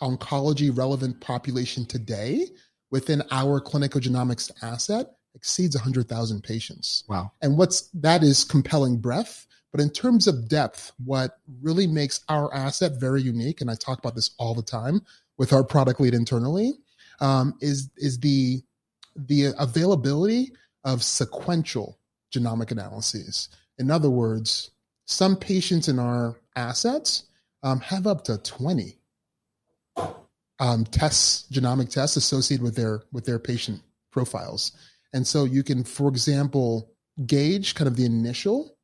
[0.01, 2.47] oncology relevant population today
[2.91, 7.03] within our clinical genomics asset exceeds 100,000 patients.
[7.07, 7.31] Wow.
[7.41, 12.53] And what's that is compelling breadth but in terms of depth, what really makes our
[12.53, 15.01] asset very unique, and I talk about this all the time
[15.37, 16.73] with our product lead internally,
[17.19, 18.61] um, is is the
[19.15, 20.51] the availability
[20.83, 21.97] of sequential
[22.33, 23.49] genomic analyses.
[23.77, 24.71] In other words,
[25.05, 27.23] some patients in our assets
[27.63, 28.97] um, have up to 20
[30.61, 34.71] um, tests, genomic tests associated with their with their patient profiles.
[35.11, 36.93] And so you can, for example,
[37.25, 38.77] gauge kind of the initial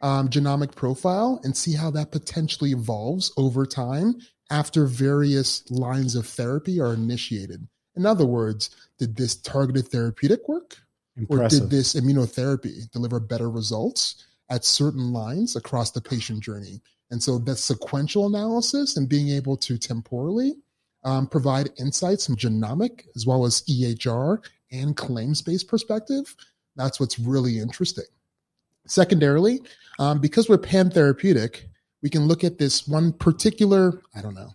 [0.00, 4.14] um, genomic profile and see how that potentially evolves over time
[4.50, 7.66] after various lines of therapy are initiated.
[7.96, 10.76] In other words, did this targeted therapeutic work?
[11.16, 11.58] Impressive.
[11.58, 16.82] Or did this immunotherapy deliver better results at certain lines across the patient journey?
[17.10, 20.56] And so that sequential analysis and being able to temporally
[21.06, 26.34] um, provide insights from genomic as well as EHR and claims based perspective,
[26.74, 28.04] that's what's really interesting.
[28.86, 29.62] Secondarily,
[30.00, 31.68] um, because we're pan therapeutic,
[32.02, 34.50] we can look at this one particular, I don't know,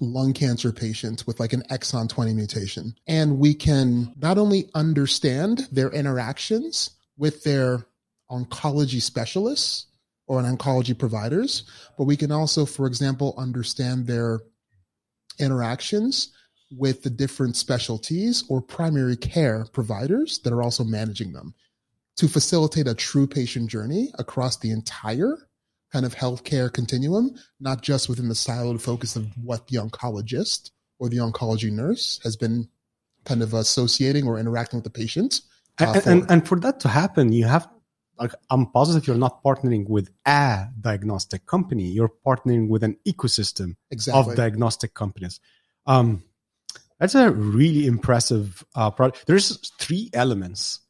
[0.00, 2.94] lung cancer patient with like an exon 20 mutation.
[3.06, 7.86] And we can not only understand their interactions with their
[8.30, 9.86] oncology specialists
[10.26, 11.64] or an oncology providers,
[11.98, 14.40] but we can also, for example, understand their
[15.38, 16.32] interactions
[16.70, 21.54] with the different specialties or primary care providers that are also managing them
[22.16, 25.36] to facilitate a true patient journey across the entire
[25.92, 31.08] kind of healthcare continuum, not just within the siloed focus of what the oncologist or
[31.08, 32.68] the oncology nurse has been
[33.24, 35.42] kind of associating or interacting with the patient,
[35.80, 37.68] Uh, and, and, and for that to happen, you have
[38.18, 41.84] like I'm positive you're not partnering with a diagnostic company.
[41.84, 44.32] You're partnering with an ecosystem exactly.
[44.32, 45.40] of diagnostic companies.
[45.86, 46.22] Um,
[46.98, 49.26] that's a really impressive uh, product.
[49.26, 50.80] There's three elements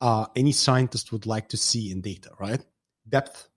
[0.00, 2.64] uh, any scientist would like to see in data, right?
[3.08, 3.48] Depth.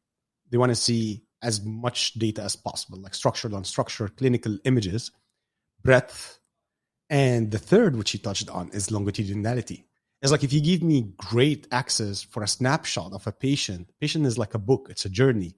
[0.50, 5.12] They want to see as much data as possible, like structured, unstructured, clinical images.
[5.84, 6.40] Breadth.
[7.10, 9.86] And the third, which you touched on, is longitudinality.
[10.22, 14.26] It's like if you give me great access for a snapshot of a patient, patient
[14.26, 15.56] is like a book, it's a journey.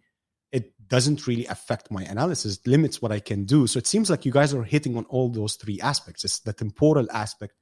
[0.54, 3.68] It doesn't really affect my analysis, it limits what I can do.
[3.68, 6.24] So it seems like you guys are hitting on all those three aspects.
[6.24, 7.56] It's the temporal aspect,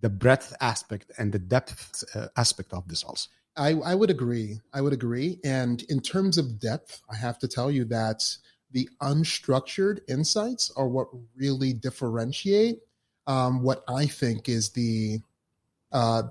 [0.00, 3.28] the breadth aspect, and the depth uh, aspect of this also.
[3.56, 4.60] I, I would agree.
[4.72, 5.38] I would agree.
[5.44, 8.22] And in terms of depth, I have to tell you that
[8.70, 12.80] the unstructured insights are what really differentiate
[13.26, 15.20] um, what I think is the
[15.92, 16.24] uh,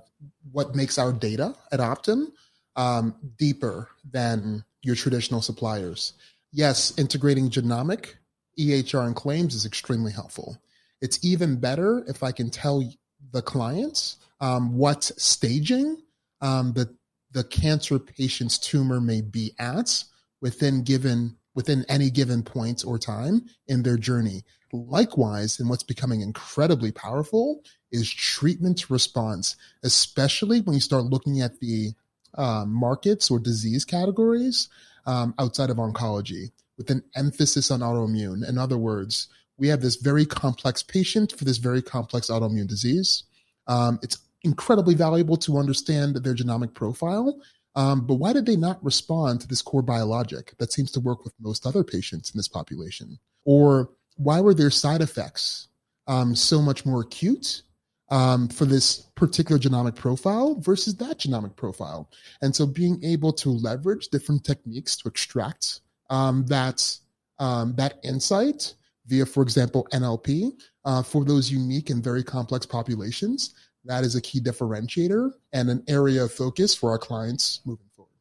[0.52, 2.28] what makes our data at Optum
[2.76, 6.14] um, deeper than your traditional suppliers.
[6.52, 8.14] Yes, integrating genomic,
[8.60, 10.58] EHR, and claims is extremely helpful.
[11.02, 12.84] It's even better if I can tell
[13.32, 16.02] the clients um, what staging
[16.42, 16.96] um, the
[17.32, 20.06] the cancer patient's tumor may be at
[20.42, 24.44] within given within any given point or time in their journey.
[24.72, 31.60] Likewise, and what's becoming incredibly powerful is treatment response, especially when you start looking at
[31.60, 31.94] the
[32.38, 34.68] uh, markets or disease categories
[35.06, 38.48] um, outside of oncology with an emphasis on autoimmune.
[38.48, 43.24] In other words, we have this very complex patient for this very complex autoimmune disease.
[43.68, 47.40] Um, it's incredibly valuable to understand their genomic profile.
[47.76, 51.24] Um, but why did they not respond to this core biologic that seems to work
[51.24, 53.20] with most other patients in this population?
[53.44, 55.68] Or why were their side effects
[56.08, 57.64] um, so much more acute
[58.10, 62.10] um, for this particular genomic profile versus that genomic profile?
[62.42, 66.98] And so being able to leverage different techniques to extract um, that
[67.40, 68.76] um, that insight
[69.08, 70.54] via, for example, NLP
[70.86, 73.54] uh, for those unique and very complex populations
[73.86, 78.12] that is a key differentiator and an area of focus for our clients moving forward.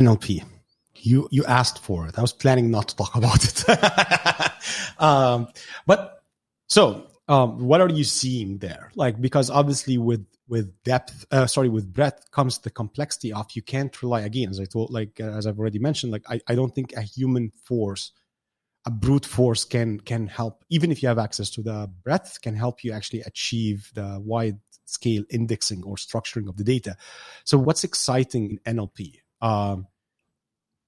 [0.00, 0.44] NLP.
[0.96, 2.18] You you asked for it.
[2.18, 5.00] I was planning not to talk about it.
[5.00, 5.48] um,
[5.86, 6.22] but
[6.68, 8.90] so um, what are you seeing there?
[8.94, 13.62] Like because obviously with with depth, uh, sorry, with breadth comes the complexity of you
[13.62, 16.54] can't rely again, as I told, like uh, as I've already mentioned, like I, I
[16.54, 18.12] don't think a human force
[18.84, 22.54] a brute force can can help even if you have access to the breadth can
[22.54, 26.96] help you actually achieve the wide scale indexing or structuring of the data
[27.44, 29.86] so what's exciting in nlp um,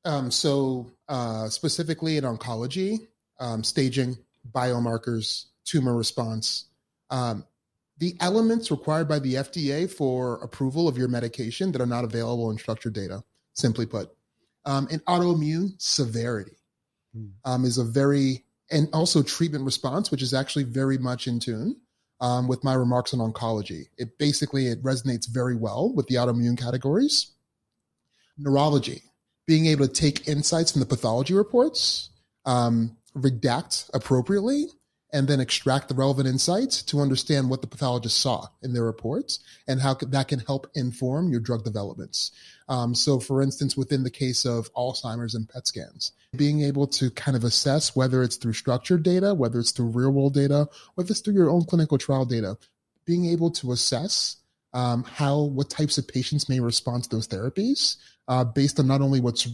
[0.04, 3.06] um, so uh, specifically in oncology
[3.40, 4.16] um, staging
[4.52, 6.66] biomarkers tumor response
[7.10, 7.44] um,
[7.98, 12.50] the elements required by the fda for approval of your medication that are not available
[12.50, 13.22] in structured data
[13.54, 14.10] simply put
[14.64, 16.56] um, in autoimmune severity.
[17.44, 21.76] Um, is a very and also treatment response, which is actually very much in tune
[22.20, 23.84] um, with my remarks on oncology.
[23.98, 27.32] It basically it resonates very well with the autoimmune categories.
[28.38, 29.02] Neurology,
[29.46, 32.10] being able to take insights from the pathology reports,
[32.46, 34.66] um, redact appropriately,
[35.14, 39.38] and then extract the relevant insights to understand what the pathologist saw in their reports
[39.68, 42.32] and how that can help inform your drug developments.
[42.68, 47.12] Um, so, for instance, within the case of Alzheimer's and PET scans, being able to
[47.12, 51.12] kind of assess whether it's through structured data, whether it's through real world data, whether
[51.12, 52.58] it's through your own clinical trial data,
[53.06, 54.36] being able to assess
[54.72, 59.00] um, how what types of patients may respond to those therapies uh, based on not
[59.00, 59.46] only what's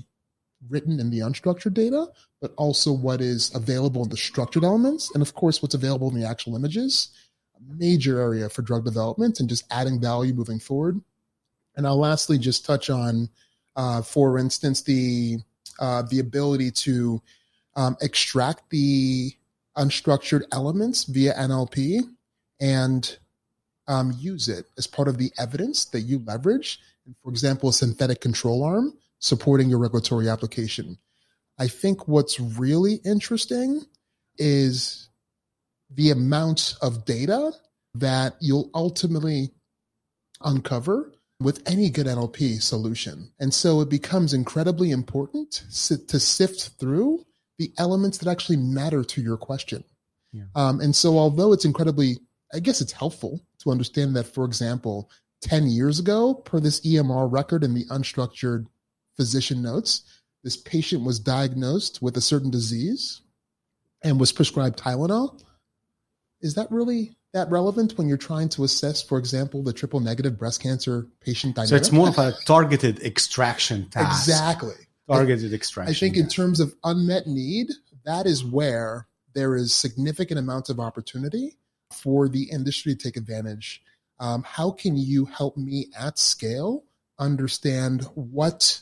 [0.69, 2.07] written in the unstructured data,
[2.41, 6.21] but also what is available in the structured elements, and of course, what's available in
[6.21, 7.11] the actual images.
[7.57, 11.01] A major area for drug development and just adding value moving forward.
[11.77, 13.29] And I'll lastly just touch on,
[13.77, 15.39] uh, for instance, the
[15.79, 17.23] uh, the ability to
[17.75, 19.33] um, extract the
[19.77, 22.03] unstructured elements via NLP
[22.61, 23.19] and
[23.89, 26.81] um, use it as part of the evidence that you leverage.
[27.07, 30.99] And for example, a synthetic control arm supporting your regulatory application.
[31.59, 33.83] I think what's really interesting
[34.39, 35.09] is
[35.91, 37.53] the amount of data
[37.95, 39.51] that you'll ultimately
[40.41, 43.33] uncover with any good NLP solution.
[43.41, 47.25] And so it becomes incredibly important to sift through
[47.59, 49.85] the elements that actually matter to your question.
[50.33, 50.45] Yeah.
[50.55, 52.19] Um, and so, although it's incredibly,
[52.55, 55.11] I guess it's helpful to understand that, for example,
[55.43, 58.67] 10 years ago, per this EMR record in the unstructured
[59.21, 60.03] physician notes,
[60.43, 63.21] this patient was diagnosed with a certain disease
[64.03, 65.39] and was prescribed Tylenol.
[66.41, 70.39] Is that really that relevant when you're trying to assess, for example, the triple negative
[70.39, 71.69] breast cancer patient dynamic.
[71.69, 74.27] So it's more of a targeted extraction task.
[74.27, 74.73] Exactly.
[75.07, 75.95] Targeted extraction.
[75.95, 77.69] I think in terms of unmet need,
[78.07, 81.59] that is where there is significant amounts of opportunity
[81.93, 83.83] for the industry to take advantage.
[84.19, 86.85] Um, how can you help me at scale
[87.19, 88.81] understand what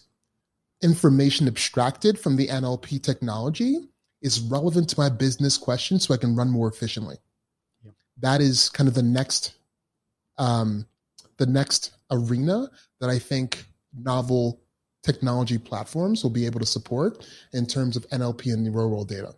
[0.82, 3.78] information abstracted from the NLP technology
[4.22, 7.16] is relevant to my business question so I can run more efficiently?
[7.84, 7.94] Yep.
[8.20, 9.54] That is kind of the next
[10.38, 10.86] um,
[11.36, 12.70] the next arena
[13.00, 13.64] that I think
[13.94, 14.60] novel
[15.02, 19.34] technology platforms will be able to support in terms of NLP and real world data.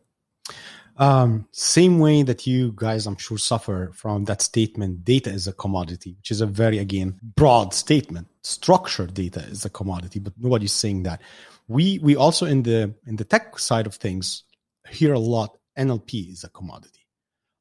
[1.01, 5.53] Um, same way that you guys, I'm sure, suffer from that statement, data is a
[5.55, 8.29] commodity, which is a very, again, broad statement.
[8.43, 11.23] Structured data is a commodity, but nobody's saying that.
[11.69, 14.45] We we also in the in the tech side of things
[14.91, 15.57] hear a lot.
[15.79, 17.07] NLP is a commodity.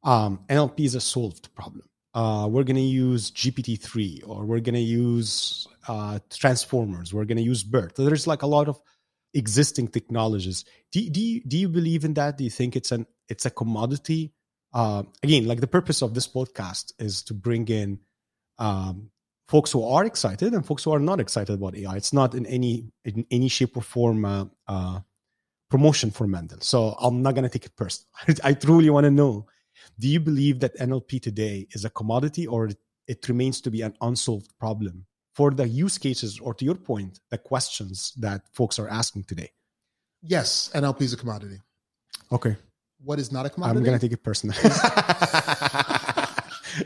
[0.04, 1.88] Um, NLP is a solved problem.
[2.14, 7.14] Uh, we're going to use GPT-3 or we're going to use uh, transformers.
[7.14, 7.96] We're going to use BERT.
[7.96, 8.82] There's like a lot of
[9.36, 10.66] existing technologies.
[10.92, 12.38] Do, do, you, do you believe in that?
[12.38, 14.34] Do you think it's an it's a commodity?
[14.74, 18.00] Uh, again, like the purpose of this podcast is to bring in
[18.58, 19.10] um,
[19.48, 21.96] folks who are excited and folks who are not excited about AI.
[21.96, 25.00] It's not in any in any shape or form uh, uh,
[25.70, 26.60] promotion for Mendel.
[26.62, 28.10] So I'm not going to take it personal.
[28.44, 29.48] I truly want to know:
[30.00, 32.70] Do you believe that NLP today is a commodity, or
[33.08, 37.20] it remains to be an unsolved problem for the use cases, or to your point,
[37.32, 39.50] the questions that folks are asking today?
[40.22, 41.62] Yes, NLP is a commodity.
[42.32, 42.58] Okay.
[43.04, 43.78] What is not a commodity?
[43.78, 44.56] I'm going to take it personal.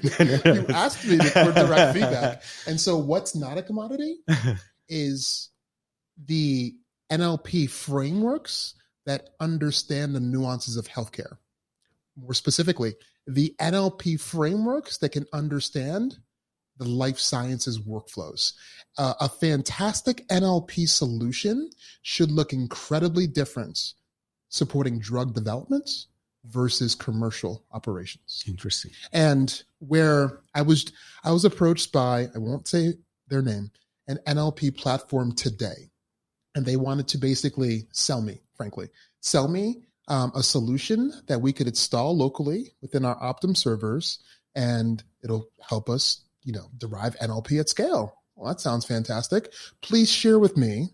[0.02, 2.44] you asked me for direct feedback.
[2.68, 4.18] And so, what's not a commodity
[4.88, 5.50] is
[6.26, 6.76] the
[7.12, 11.38] NLP frameworks that understand the nuances of healthcare.
[12.16, 12.96] More specifically,
[13.28, 16.18] the NLP frameworks that can understand
[16.78, 18.54] the life sciences workflows.
[18.98, 21.70] Uh, a fantastic NLP solution
[22.02, 23.94] should look incredibly different
[24.54, 25.90] supporting drug development
[26.46, 28.44] versus commercial operations.
[28.48, 28.92] Interesting.
[29.12, 30.92] And where I was
[31.24, 32.94] I was approached by I won't say
[33.30, 33.72] their name,
[34.08, 35.90] an NLP platform today.
[36.54, 38.90] And they wanted to basically sell me, frankly,
[39.22, 44.20] sell me um, a solution that we could install locally within our Optum servers,
[44.54, 48.22] and it'll help us, you know, derive NLP at scale.
[48.36, 49.52] Well, that sounds fantastic.
[49.82, 50.90] Please share with me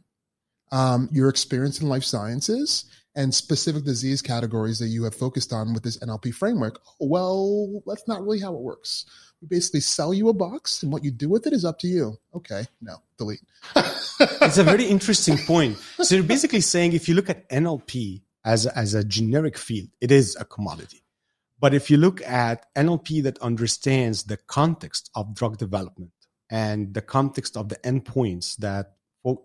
[0.72, 2.86] um, your experience in life sciences
[3.16, 6.80] and specific disease categories that you have focused on with this NLP framework.
[7.00, 9.06] Well, that's not really how it works.
[9.42, 11.88] We basically sell you a box, and what you do with it is up to
[11.88, 12.18] you.
[12.36, 13.42] Okay, no, delete.
[13.76, 15.78] it's a very interesting point.
[16.02, 19.90] So you're basically saying if you look at NLP as a, as a generic field,
[20.02, 21.04] it is a commodity.
[21.60, 26.12] But if you look at NLP that understands the context of drug development
[26.50, 28.94] and the context of the endpoints that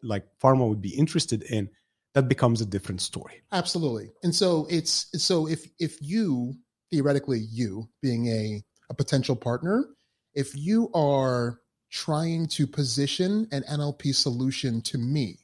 [0.03, 1.71] like pharma would be interested in,
[2.15, 3.43] that becomes a different story.
[3.53, 4.11] Absolutely.
[4.23, 6.55] And so it's so if if you
[6.91, 9.87] theoretically you being a a potential partner,
[10.35, 11.61] if you are
[11.91, 15.39] trying to position an NLP solution to me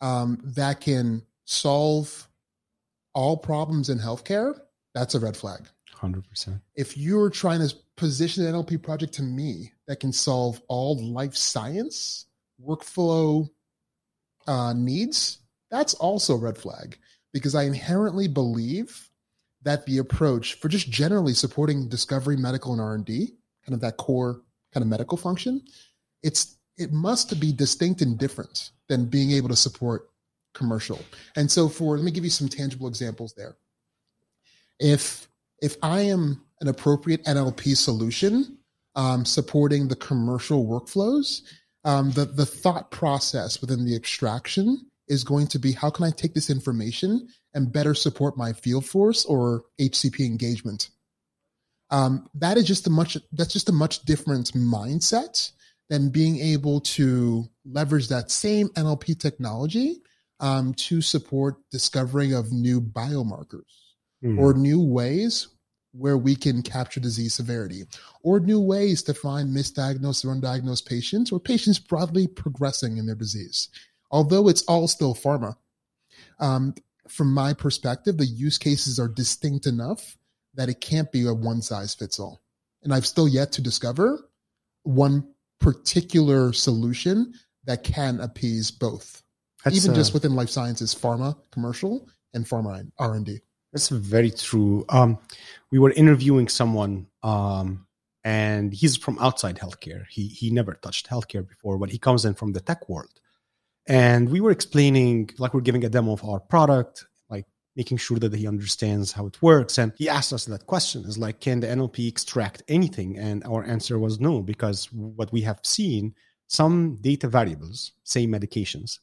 [0.00, 2.28] um, that can solve
[3.12, 4.58] all problems in healthcare,
[4.94, 5.66] that's a red flag.
[5.96, 6.60] 100%.
[6.74, 11.34] If you're trying to position an NLP project to me that can solve all life
[11.34, 12.26] science
[12.64, 13.48] workflow
[14.46, 15.38] uh, needs,
[15.70, 16.98] that's also a red flag
[17.32, 19.10] because I inherently believe
[19.62, 23.34] that the approach for just generally supporting discovery, medical, and R and D,
[23.64, 24.42] kind of that core
[24.72, 25.62] kind of medical function,
[26.22, 30.10] it's it must be distinct and different than being able to support
[30.54, 31.00] commercial.
[31.36, 33.56] And so, for let me give you some tangible examples there.
[34.78, 35.28] If
[35.60, 38.58] if I am an appropriate NLP solution
[38.96, 41.42] um, supporting the commercial workflows,
[41.84, 46.10] um, the the thought process within the extraction is going to be how can I
[46.10, 50.90] take this information and better support my field force or HCP engagement.
[51.90, 55.52] Um, that is just a much that's just a much different mindset
[55.90, 60.02] than being able to leverage that same NLP technology
[60.40, 63.62] um, to support discovering of new biomarkers
[64.24, 64.38] mm.
[64.38, 65.48] or new ways
[65.92, 67.84] where we can capture disease severity
[68.22, 73.14] or new ways to find misdiagnosed or undiagnosed patients or patients broadly progressing in their
[73.14, 73.68] disease
[74.10, 75.56] although it's all still pharma,
[76.38, 76.74] um,
[77.08, 80.16] from my perspective, the use cases are distinct enough
[80.54, 82.42] that it can't be a one size fits all.
[82.82, 84.28] And I've still yet to discover
[84.82, 85.26] one
[85.60, 87.34] particular solution
[87.64, 89.22] that can appease both,
[89.64, 93.40] That's even just within life sciences, pharma, commercial, and pharma R and D.
[93.72, 94.84] That's very true.
[94.88, 95.18] Um,
[95.70, 97.86] we were interviewing someone um,
[98.22, 100.04] and he's from outside healthcare.
[100.10, 103.20] He he never touched healthcare before, but he comes in from the tech world.
[103.86, 108.18] And we were explaining, like we're giving a demo of our product, like making sure
[108.18, 109.78] that he understands how it works.
[109.78, 113.18] And he asked us that question is like, can the NLP extract anything?
[113.18, 116.14] And our answer was no, because what we have seen,
[116.46, 119.00] some data variables, say medications,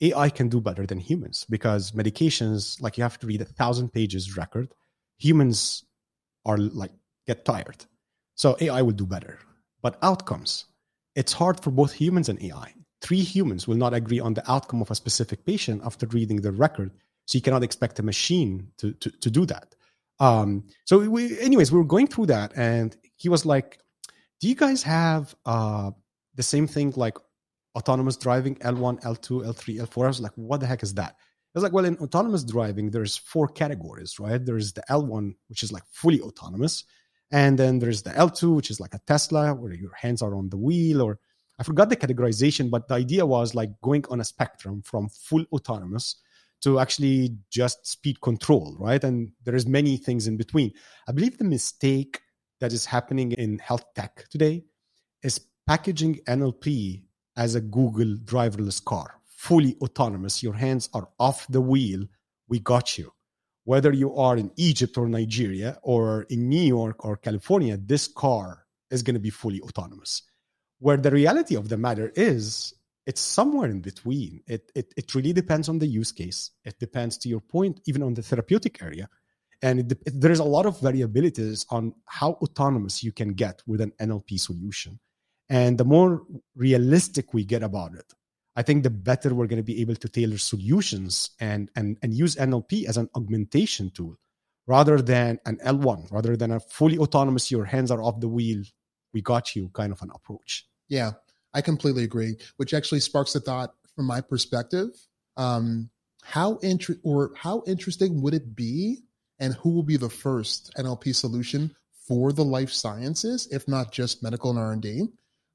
[0.00, 3.92] AI can do better than humans because medications, like you have to read a thousand
[3.92, 4.74] pages record.
[5.18, 5.84] Humans
[6.44, 6.90] are like
[7.26, 7.84] get tired.
[8.34, 9.38] So AI will do better.
[9.80, 10.64] But outcomes,
[11.14, 12.74] it's hard for both humans and AI.
[13.02, 16.52] Three humans will not agree on the outcome of a specific patient after reading the
[16.52, 16.92] record.
[17.26, 19.74] So you cannot expect a machine to, to, to do that.
[20.20, 23.78] Um, so we, anyways, we were going through that and he was like,
[24.40, 25.90] do you guys have uh,
[26.34, 27.16] the same thing like
[27.76, 30.04] autonomous driving L1, L2, L3, L4?
[30.04, 31.16] I was like, what the heck is that?
[31.54, 34.44] I was like, well, in autonomous driving, there's four categories, right?
[34.44, 36.84] There's the L1, which is like fully autonomous.
[37.30, 40.48] And then there's the L2, which is like a Tesla, where your hands are on
[40.48, 41.18] the wheel, or
[41.62, 45.44] I forgot the categorization, but the idea was like going on a spectrum from full
[45.52, 46.16] autonomous
[46.62, 49.04] to actually just speed control, right?
[49.04, 50.72] And there is many things in between.
[51.06, 52.20] I believe the mistake
[52.58, 54.64] that is happening in health tech today
[55.22, 57.04] is packaging NLP
[57.36, 60.42] as a Google driverless car, fully autonomous.
[60.42, 62.04] Your hands are off the wheel.
[62.48, 63.12] We got you
[63.64, 68.66] whether you are in Egypt or Nigeria or in New York or California, this car
[68.90, 70.22] is going to be fully autonomous.
[70.82, 72.74] Where the reality of the matter is,
[73.06, 74.42] it's somewhere in between.
[74.48, 76.50] It, it, it really depends on the use case.
[76.64, 79.08] It depends, to your point, even on the therapeutic area.
[79.62, 83.80] And it, it, there's a lot of variabilities on how autonomous you can get with
[83.80, 84.98] an NLP solution.
[85.48, 86.22] And the more
[86.56, 88.12] realistic we get about it,
[88.56, 92.12] I think the better we're going to be able to tailor solutions and, and, and
[92.12, 94.16] use NLP as an augmentation tool
[94.66, 98.64] rather than an L1, rather than a fully autonomous, your hands are off the wheel,
[99.12, 100.66] we got you kind of an approach.
[100.88, 101.12] Yeah,
[101.54, 104.88] I completely agree, which actually sparks the thought from my perspective.
[105.36, 105.90] Um,
[106.22, 108.98] how inter- or how interesting would it be
[109.38, 111.74] and who will be the first NLP solution
[112.06, 115.08] for the life sciences, if not just medical and R&D,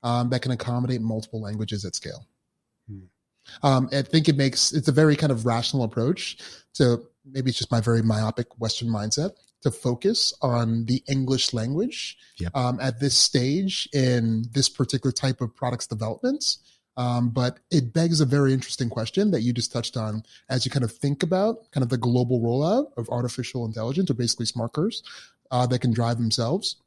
[0.04, 2.26] um, that can accommodate multiple languages at scale?
[3.64, 6.38] Um, I think it makes it's a very kind of rational approach
[6.76, 12.18] to maybe it's just my very myopic Western mindset to focus on the English language
[12.39, 12.55] yep.
[12.55, 16.58] um, at this stage in this particular type of products development.
[16.95, 20.72] Um, but it begs a very interesting question that you just touched on as you
[20.72, 24.74] kind of think about kind of the global rollout of artificial intelligence or basically smart
[24.74, 25.03] cars
[25.51, 26.78] uh, that can drive themselves.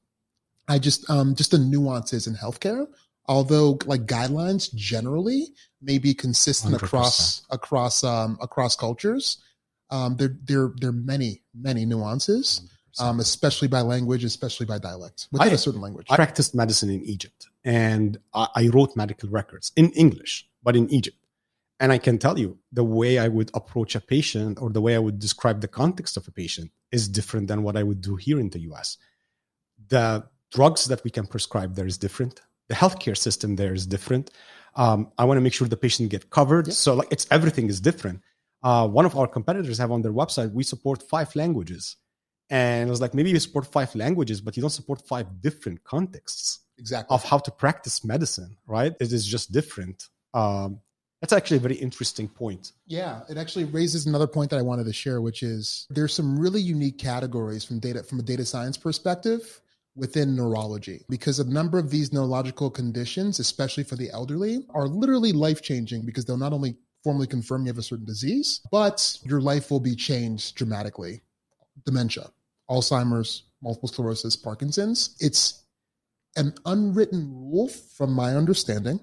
[0.69, 2.87] I just um, just the nuances in healthcare
[3.31, 5.47] although like guidelines generally
[5.81, 6.83] may be consistent 100%.
[6.83, 9.39] across across um, across cultures,
[9.91, 12.63] um, there there there are many many nuances,
[12.99, 16.07] um, especially by language, especially by dialect within I, a certain language.
[16.11, 20.89] I practiced medicine in Egypt, and I, I wrote medical records in English, but in
[20.91, 21.17] Egypt.
[21.83, 24.95] And I can tell you the way I would approach a patient or the way
[24.95, 28.17] I would describe the context of a patient is different than what I would do
[28.17, 28.99] here in the US.
[29.89, 34.31] The drugs that we can prescribe there is different the healthcare system there is different.
[34.77, 36.69] Um, I want to make sure the patient get covered.
[36.69, 36.75] Yeah.
[36.75, 38.23] So like it's everything is different.
[38.63, 41.97] Uh, one of our competitors have on their website we support five languages,
[42.51, 45.85] and I was like maybe you support five languages, but you don't support five different
[45.85, 48.57] contexts exactly of how to practice medicine.
[48.67, 48.95] Right?
[49.01, 50.09] It is just different.
[50.35, 50.81] Um,
[51.21, 52.73] that's actually a very interesting point.
[52.87, 56.39] Yeah, it actually raises another point that I wanted to share, which is there's some
[56.39, 59.61] really unique categories from data from a data science perspective
[59.97, 65.33] within neurology because a number of these neurological conditions, especially for the elderly, are literally
[65.33, 69.41] life changing because they'll not only formally confirm you have a certain disease, but your
[69.41, 71.23] life will be changed dramatically.
[71.85, 72.31] Dementia,
[72.69, 75.17] Alzheimer's, multiple sclerosis, Parkinson's.
[75.21, 75.65] It's
[76.37, 79.01] an unwritten rule, from my understanding,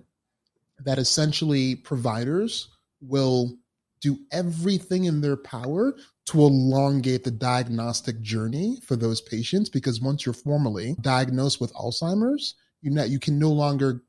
[0.84, 2.70] that essentially providers
[3.02, 3.58] will
[4.00, 5.96] do everything in their power
[6.26, 12.56] to elongate the diagnostic journey for those patients because once you're formally diagnosed with Alzheimer's,
[12.82, 14.04] you you can no longer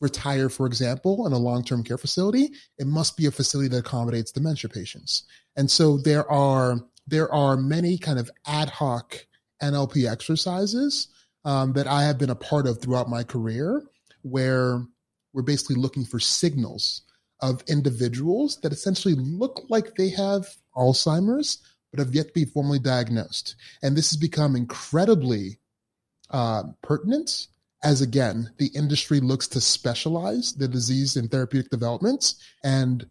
[0.00, 2.50] retire, for example, in a long-term care facility.
[2.78, 5.24] It must be a facility that accommodates dementia patients.
[5.56, 9.26] And so there are there are many kind of ad hoc
[9.62, 11.08] NLP exercises
[11.44, 13.82] um, that I have been a part of throughout my career
[14.22, 14.84] where
[15.32, 17.02] we're basically looking for signals
[17.40, 21.58] of individuals that essentially look like they have Alzheimer's,
[21.90, 23.54] but have yet to be formally diagnosed.
[23.82, 25.58] And this has become incredibly
[26.30, 27.46] uh, pertinent
[27.86, 32.34] as, again, the industry looks to specialize the disease in therapeutic developments
[32.64, 33.08] and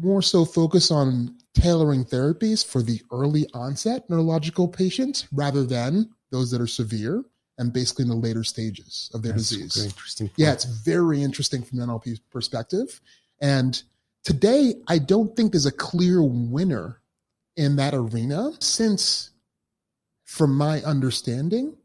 [0.00, 6.50] more so focus on tailoring therapies for the early onset neurological patients rather than those
[6.50, 7.22] that are severe
[7.58, 9.74] and basically in the later stages of their That's disease.
[9.74, 10.30] very interesting.
[10.36, 12.98] Yeah, it's very interesting from an NLP perspective.
[13.42, 13.80] And
[14.24, 17.02] today, I don't think there's a clear winner
[17.58, 19.32] in that arena since,
[20.24, 21.76] from my understanding,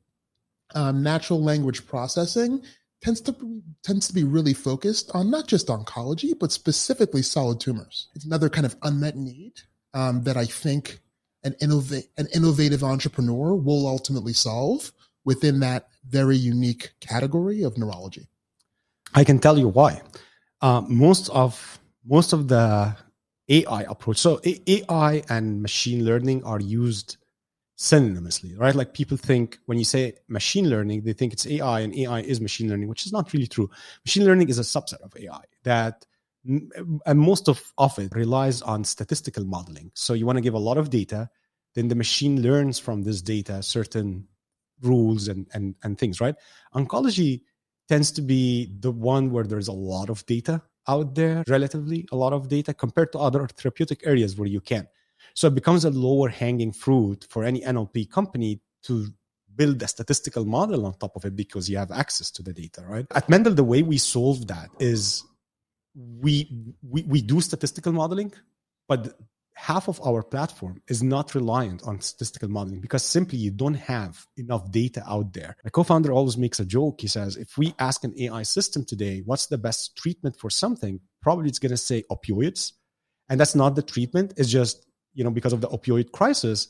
[0.76, 2.62] um, natural language processing
[3.02, 8.10] tends to tends to be really focused on not just oncology but specifically solid tumors.
[8.16, 9.54] It's another kind of unmet need
[9.94, 11.00] um, that I think
[11.44, 14.92] an innovate an innovative entrepreneur will ultimately solve
[15.26, 18.28] within that very unique category of neurology.
[19.14, 20.02] I can tell you why.
[20.62, 22.96] Uh, most of most of the
[23.48, 27.18] AI approach, so AI and machine learning are used
[27.80, 28.76] synonymously, right?
[28.76, 32.42] Like people think when you say machine learning, they think it's AI and AI is
[32.42, 33.70] machine learning, which is not really true.
[34.06, 36.06] Machine learning is a subset of AI that
[36.46, 39.92] and most of, of it relies on statistical modeling.
[39.94, 41.30] So you want to give a lot of data,
[41.74, 44.28] then the machine learns from this data certain
[44.82, 46.36] rules and and and things, right?
[46.76, 47.44] Oncology
[47.88, 52.16] tends to be the one where there's a lot of data out there, relatively a
[52.18, 54.86] lot of data compared to other therapeutic areas where you can.
[55.34, 59.08] So it becomes a lower hanging fruit for any NLP company to
[59.56, 62.84] build a statistical model on top of it because you have access to the data,
[62.88, 63.06] right?
[63.14, 65.24] At Mendel, the way we solve that is
[65.96, 66.34] we
[66.82, 68.32] we, we do statistical modeling,
[68.88, 69.20] but
[69.60, 74.26] half of our platform is not reliant on statistical modeling because simply you don't have
[74.38, 75.54] enough data out there.
[75.66, 77.02] My co-founder always makes a joke.
[77.02, 81.02] He says, if we ask an AI system today, what's the best treatment for something?
[81.22, 82.72] Probably it's going to say opioids.
[83.28, 84.34] And that's not the treatment.
[84.38, 84.86] It's just,
[85.20, 86.70] you know, because of the opioid crisis,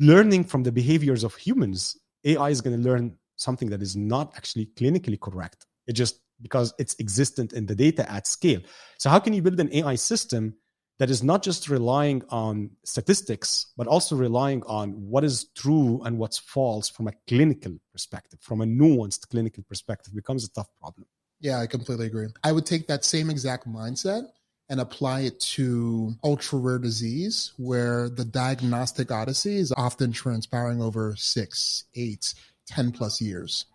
[0.00, 4.32] learning from the behaviors of humans, AI is going to learn something that is not
[4.38, 5.66] actually clinically correct.
[5.86, 8.62] It just because it's existent in the data at scale.
[8.96, 10.54] So how can you build an AI system
[10.98, 16.16] that is not just relying on statistics, but also relying on what is true and
[16.16, 21.06] what's false from a clinical perspective, from a nuanced clinical perspective, becomes a tough problem.
[21.40, 22.28] Yeah, I completely agree.
[22.42, 24.22] I would take that same exact mindset
[24.68, 31.14] and apply it to ultra rare disease, where the diagnostic odyssey is often transpiring over
[31.16, 32.34] six, eight,
[32.66, 33.66] 10 plus years.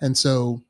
[0.00, 0.62] And so,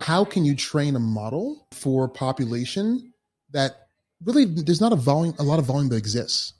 [0.00, 3.14] how can you train a model for a population
[3.52, 3.88] that
[4.24, 6.52] really there's not a volume a lot of volume that exists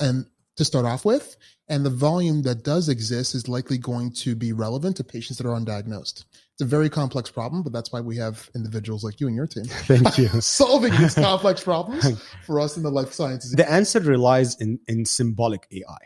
[0.00, 1.36] and to start off with
[1.68, 5.46] and the volume that does exist is likely going to be relevant to patients that
[5.46, 6.24] are undiagnosed
[6.58, 9.46] it's a very complex problem but that's why we have individuals like you and your
[9.46, 14.00] team thank you solving these complex problems for us in the life sciences the answer
[14.00, 15.98] relies in, in symbolic ai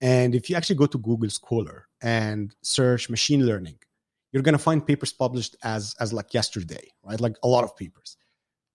[0.00, 3.78] and if you actually go to google scholar and search machine learning
[4.32, 7.76] you're going to find papers published as as like yesterday right like a lot of
[7.76, 8.16] papers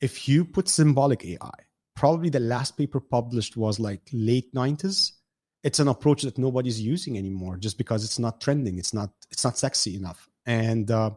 [0.02, 1.52] if you put symbolic AI,
[1.96, 5.12] probably the last paper published was like late 90s.
[5.64, 8.80] It's an approach that nobody's using anymore just because it's not trending.
[8.80, 10.28] It's not it's not sexy enough.
[10.46, 11.12] And uh,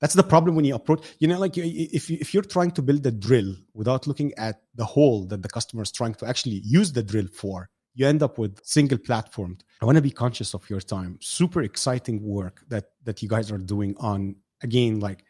[0.00, 2.82] that's the problem when you approach, you know, like if, you, if you're trying to
[2.82, 6.60] build a drill without looking at the hole that the customer is trying to actually
[6.64, 9.60] use the drill for, you end up with single platformed.
[9.80, 11.18] I want to be conscious of your time.
[11.20, 15.24] Super exciting work that that you guys are doing on again, like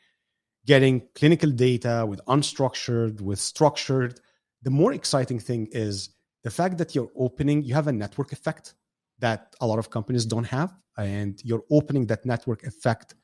[0.64, 4.20] getting clinical data with unstructured, with structured.
[4.62, 6.10] The more exciting thing is
[6.44, 8.74] the fact that you're opening, you have a network effect
[9.22, 10.72] that a lot of companies don't have.
[10.98, 13.14] And you're opening that network effect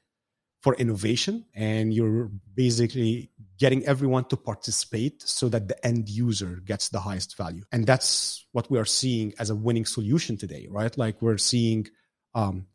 [0.63, 1.45] for innovation.
[1.55, 7.37] And you're basically getting everyone to participate so that the end user gets the highest
[7.37, 7.65] value.
[7.71, 10.97] And that's what we are seeing as a winning solution today, right?
[10.97, 11.87] Like we're seeing
[12.35, 12.67] um,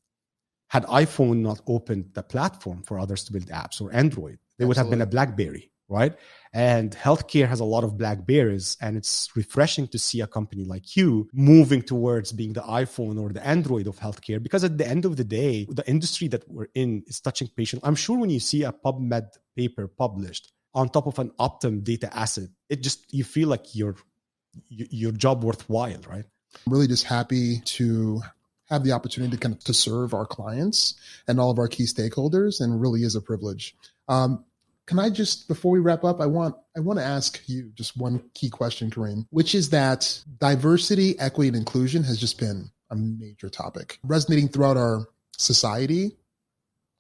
[0.68, 4.78] had iPhone not opened the platform for others to build apps or Android, there would
[4.78, 6.16] have been a BlackBerry, right?
[6.54, 10.96] And healthcare has a lot of Blackberries, and it's refreshing to see a company like
[10.96, 14.42] you moving towards being the iPhone or the Android of healthcare.
[14.42, 17.82] Because at the end of the day, the industry that we're in is touching patients.
[17.84, 22.16] I'm sure when you see a PubMed paper published on top of an Optum data
[22.16, 23.96] asset, it just you feel like your
[24.70, 26.26] your job worthwhile, right?
[26.66, 28.22] I'm really just happy to
[28.70, 30.96] have the opportunity to kind of to serve our clients
[31.28, 33.76] and all of our key stakeholders, and really is a privilege.
[34.08, 34.46] Um,
[34.88, 37.98] can I just before we wrap up, I want I want to ask you just
[37.98, 42.96] one key question, Karim, which is that diversity, equity, and inclusion has just been a
[42.96, 45.08] major topic resonating throughout our
[45.38, 46.18] society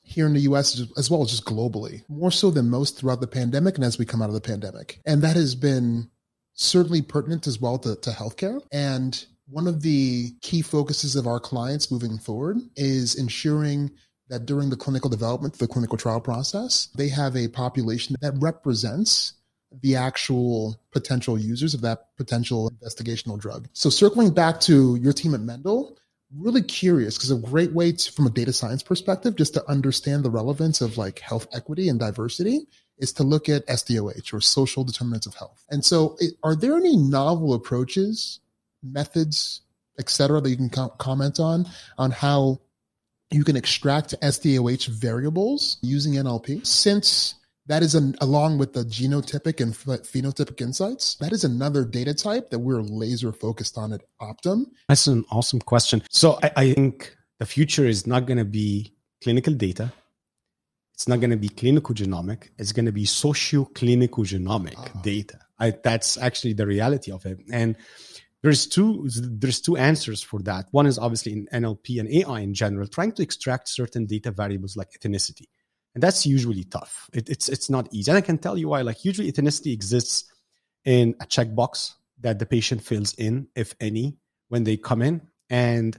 [0.03, 3.27] here in the US as well as just globally, more so than most throughout the
[3.27, 4.99] pandemic and as we come out of the pandemic.
[5.05, 6.09] And that has been
[6.53, 8.61] certainly pertinent as well to, to healthcare.
[8.71, 13.91] And one of the key focuses of our clients moving forward is ensuring
[14.29, 19.33] that during the clinical development, the clinical trial process, they have a population that represents
[19.81, 23.67] the actual potential users of that potential investigational drug.
[23.73, 25.97] So, circling back to your team at Mendel,
[26.37, 30.23] really curious because a great way to, from a data science perspective, just to understand
[30.23, 32.67] the relevance of like health equity and diversity
[32.99, 35.65] is to look at SDOH or social determinants of health.
[35.69, 38.39] And so it, are there any novel approaches,
[38.83, 39.61] methods,
[39.99, 41.65] et cetera, that you can com- comment on,
[41.97, 42.59] on how
[43.33, 47.35] you can extract SDOH variables using NLP since
[47.67, 51.15] that is an, along with the genotypic and phenotypic insights.
[51.15, 54.65] That is another data type that we're laser focused on at Optum.
[54.89, 56.03] That's an awesome question.
[56.09, 59.93] So I, I think the future is not going to be clinical data.
[60.93, 62.49] It's not going to be clinical genomic.
[62.57, 65.01] It's going to be socio clinical genomic uh-huh.
[65.01, 65.39] data.
[65.57, 67.39] I, that's actually the reality of it.
[67.51, 67.77] And
[68.43, 70.67] there's two there's two answers for that.
[70.71, 74.77] One is obviously in NLP and AI in general, trying to extract certain data variables
[74.77, 75.47] like ethnicity
[75.93, 77.09] and that's usually tough.
[77.13, 78.81] It, it's it's not easy, and I can tell you why.
[78.81, 80.25] Like usually, ethnicity exists
[80.85, 84.17] in a checkbox that the patient fills in, if any,
[84.49, 85.97] when they come in, and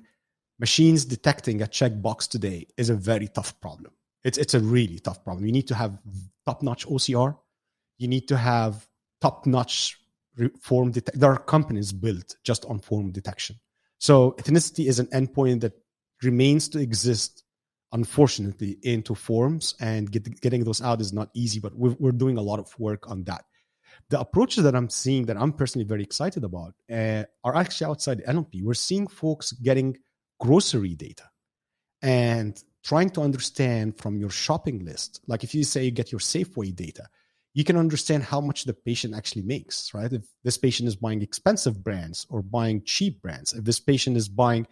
[0.59, 3.93] machines detecting a checkbox today is a very tough problem.
[4.25, 5.47] It's it's a really tough problem.
[5.47, 5.99] You need to have
[6.45, 7.37] top notch OCR.
[7.99, 8.87] You need to have
[9.21, 9.99] top notch
[10.61, 10.93] form.
[10.93, 13.57] There are companies built just on form detection.
[13.99, 15.73] So ethnicity is an endpoint that
[16.23, 17.45] remains to exist
[17.95, 22.37] unfortunately into forms and get, getting those out is not easy but we're, we're, doing
[22.37, 23.45] a lot of work on that
[24.11, 28.23] the approaches that i'm seeing that i'm personally very excited about uh, are actually outside
[28.25, 29.97] nlp we're seeing folks getting
[30.41, 31.23] grocery data
[32.03, 36.19] and trying to understand from your shopping list like if you say you get your
[36.19, 37.05] safeway data
[37.55, 40.13] you can understand how much the patient actually makes right?
[40.13, 44.29] If this patient is buying expensive brands or buying cheap brands if this patient is
[44.29, 44.67] buying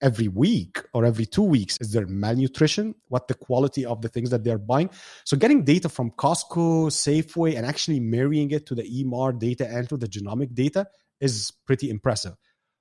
[0.00, 2.94] every week or every two weeks is there malnutrition?
[3.08, 4.90] What the quality of the things that they're buying?
[5.24, 9.88] So getting data from costco safeway and actually marrying it to the EMR data and
[9.88, 10.86] to the genomic data
[11.20, 12.34] is pretty impressive.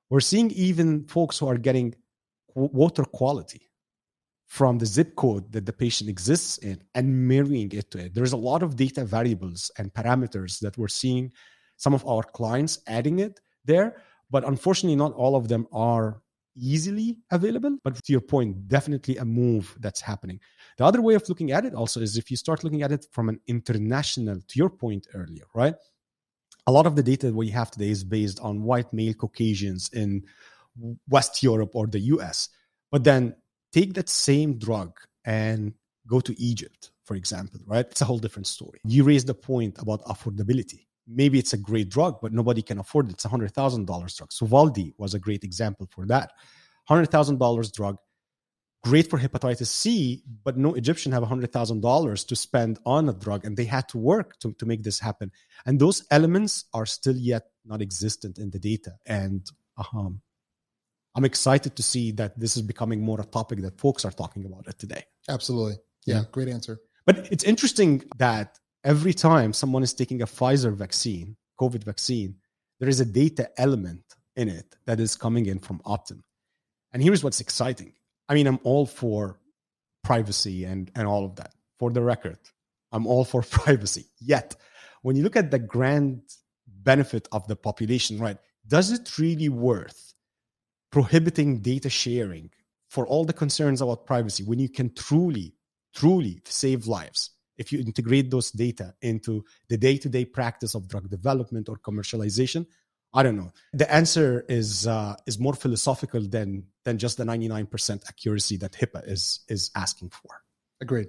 [0.09, 1.95] We're seeing even folks who are getting
[2.55, 3.66] water quality
[4.47, 8.33] from the zip code that the patient exists in and marrying it to it there's
[8.33, 11.31] a lot of data variables and parameters that we're seeing
[11.75, 16.21] some of our clients adding it there but unfortunately not all of them are
[16.57, 17.77] easily available.
[17.83, 20.39] But to your point, definitely a move that's happening.
[20.77, 23.05] The other way of looking at it also is if you start looking at it
[23.11, 25.75] from an international, to your point earlier, right?
[26.65, 30.23] A lot of the data we have today is based on white male Caucasians in
[31.07, 32.49] West Europe or the US.
[32.91, 33.35] But then
[33.77, 34.91] take that same drug
[35.25, 35.73] and
[36.13, 37.87] go to Egypt, for example, right?
[37.91, 38.79] It's a whole different story.
[38.85, 43.07] You raised the point about affordability maybe it's a great drug, but nobody can afford
[43.07, 43.13] it.
[43.13, 44.29] It's a hundred thousand dollars drug.
[44.29, 46.33] Sovaldi was a great example for that.
[46.85, 47.97] Hundred thousand dollars drug,
[48.83, 53.09] great for hepatitis C, but no Egyptian have a hundred thousand dollars to spend on
[53.09, 55.31] a drug, and they had to work to, to make this happen.
[55.65, 58.93] And those elements are still yet not existent in the data.
[59.05, 59.49] And
[59.93, 60.21] um,
[61.17, 64.45] I'm excited to see that this is becoming more a topic that folks are talking
[64.45, 65.03] about it today.
[65.27, 65.77] Absolutely.
[66.05, 66.23] Yeah, yeah.
[66.31, 66.79] great answer.
[67.07, 72.35] But it's interesting that every time someone is taking a Pfizer vaccine, COVID vaccine,
[72.79, 74.03] there is a data element
[74.35, 76.21] in it that is coming in from Optum.
[76.93, 77.93] And here's what's exciting.
[78.29, 79.39] I mean, I'm all for
[80.03, 81.51] privacy and, and all of that.
[81.79, 82.37] For the record,
[82.91, 84.05] I'm all for privacy.
[84.19, 84.55] Yet,
[85.01, 86.21] when you look at the grand
[86.67, 88.37] benefit of the population, right,
[88.67, 90.06] does it really worth
[90.91, 92.49] prohibiting data sharing
[92.89, 95.53] for all the concerns about privacy when you can truly,
[95.93, 97.31] truly save lives?
[97.57, 102.65] if you integrate those data into the day-to-day practice of drug development or commercialization.
[103.13, 103.51] I don't know.
[103.73, 109.07] The answer is uh, is more philosophical than than just the 99% accuracy that hipaa
[109.07, 110.43] is is asking for.
[110.81, 111.07] Agreed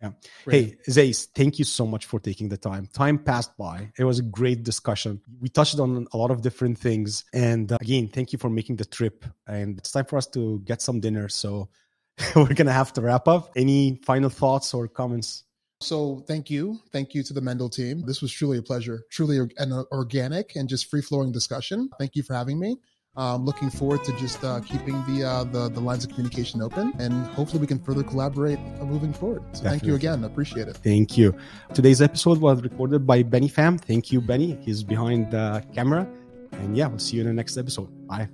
[0.00, 0.12] yeah.
[0.44, 0.78] Great.
[0.86, 2.86] Hey, Zays, thank you so much for taking the time.
[2.92, 3.90] Time passed by.
[3.98, 5.20] It was a great discussion.
[5.40, 7.24] We touched on a lot of different things.
[7.32, 9.24] And uh, again, thank you for making the trip.
[9.46, 11.28] And it's time for us to get some dinner.
[11.28, 11.68] So
[12.36, 13.52] we're going to have to wrap up.
[13.56, 15.44] Any final thoughts or comments?
[15.80, 16.80] So thank you.
[16.92, 18.02] Thank you to the Mendel team.
[18.04, 21.88] This was truly a pleasure, truly an organic and just free flowing discussion.
[21.98, 22.78] Thank you for having me.
[23.16, 26.92] Um, looking forward to just uh, keeping the, uh, the the lines of communication open,
[27.00, 29.42] and hopefully we can further collaborate uh, moving forward.
[29.52, 29.70] So Definitely.
[29.70, 30.22] thank you again.
[30.24, 30.76] Appreciate it.
[30.76, 31.34] Thank you.
[31.74, 33.80] Today's episode was recorded by Benny Pham.
[33.80, 34.56] Thank you, Benny.
[34.62, 36.06] He's behind the camera.
[36.52, 37.88] And yeah, we'll see you in the next episode.
[38.06, 38.28] Bye.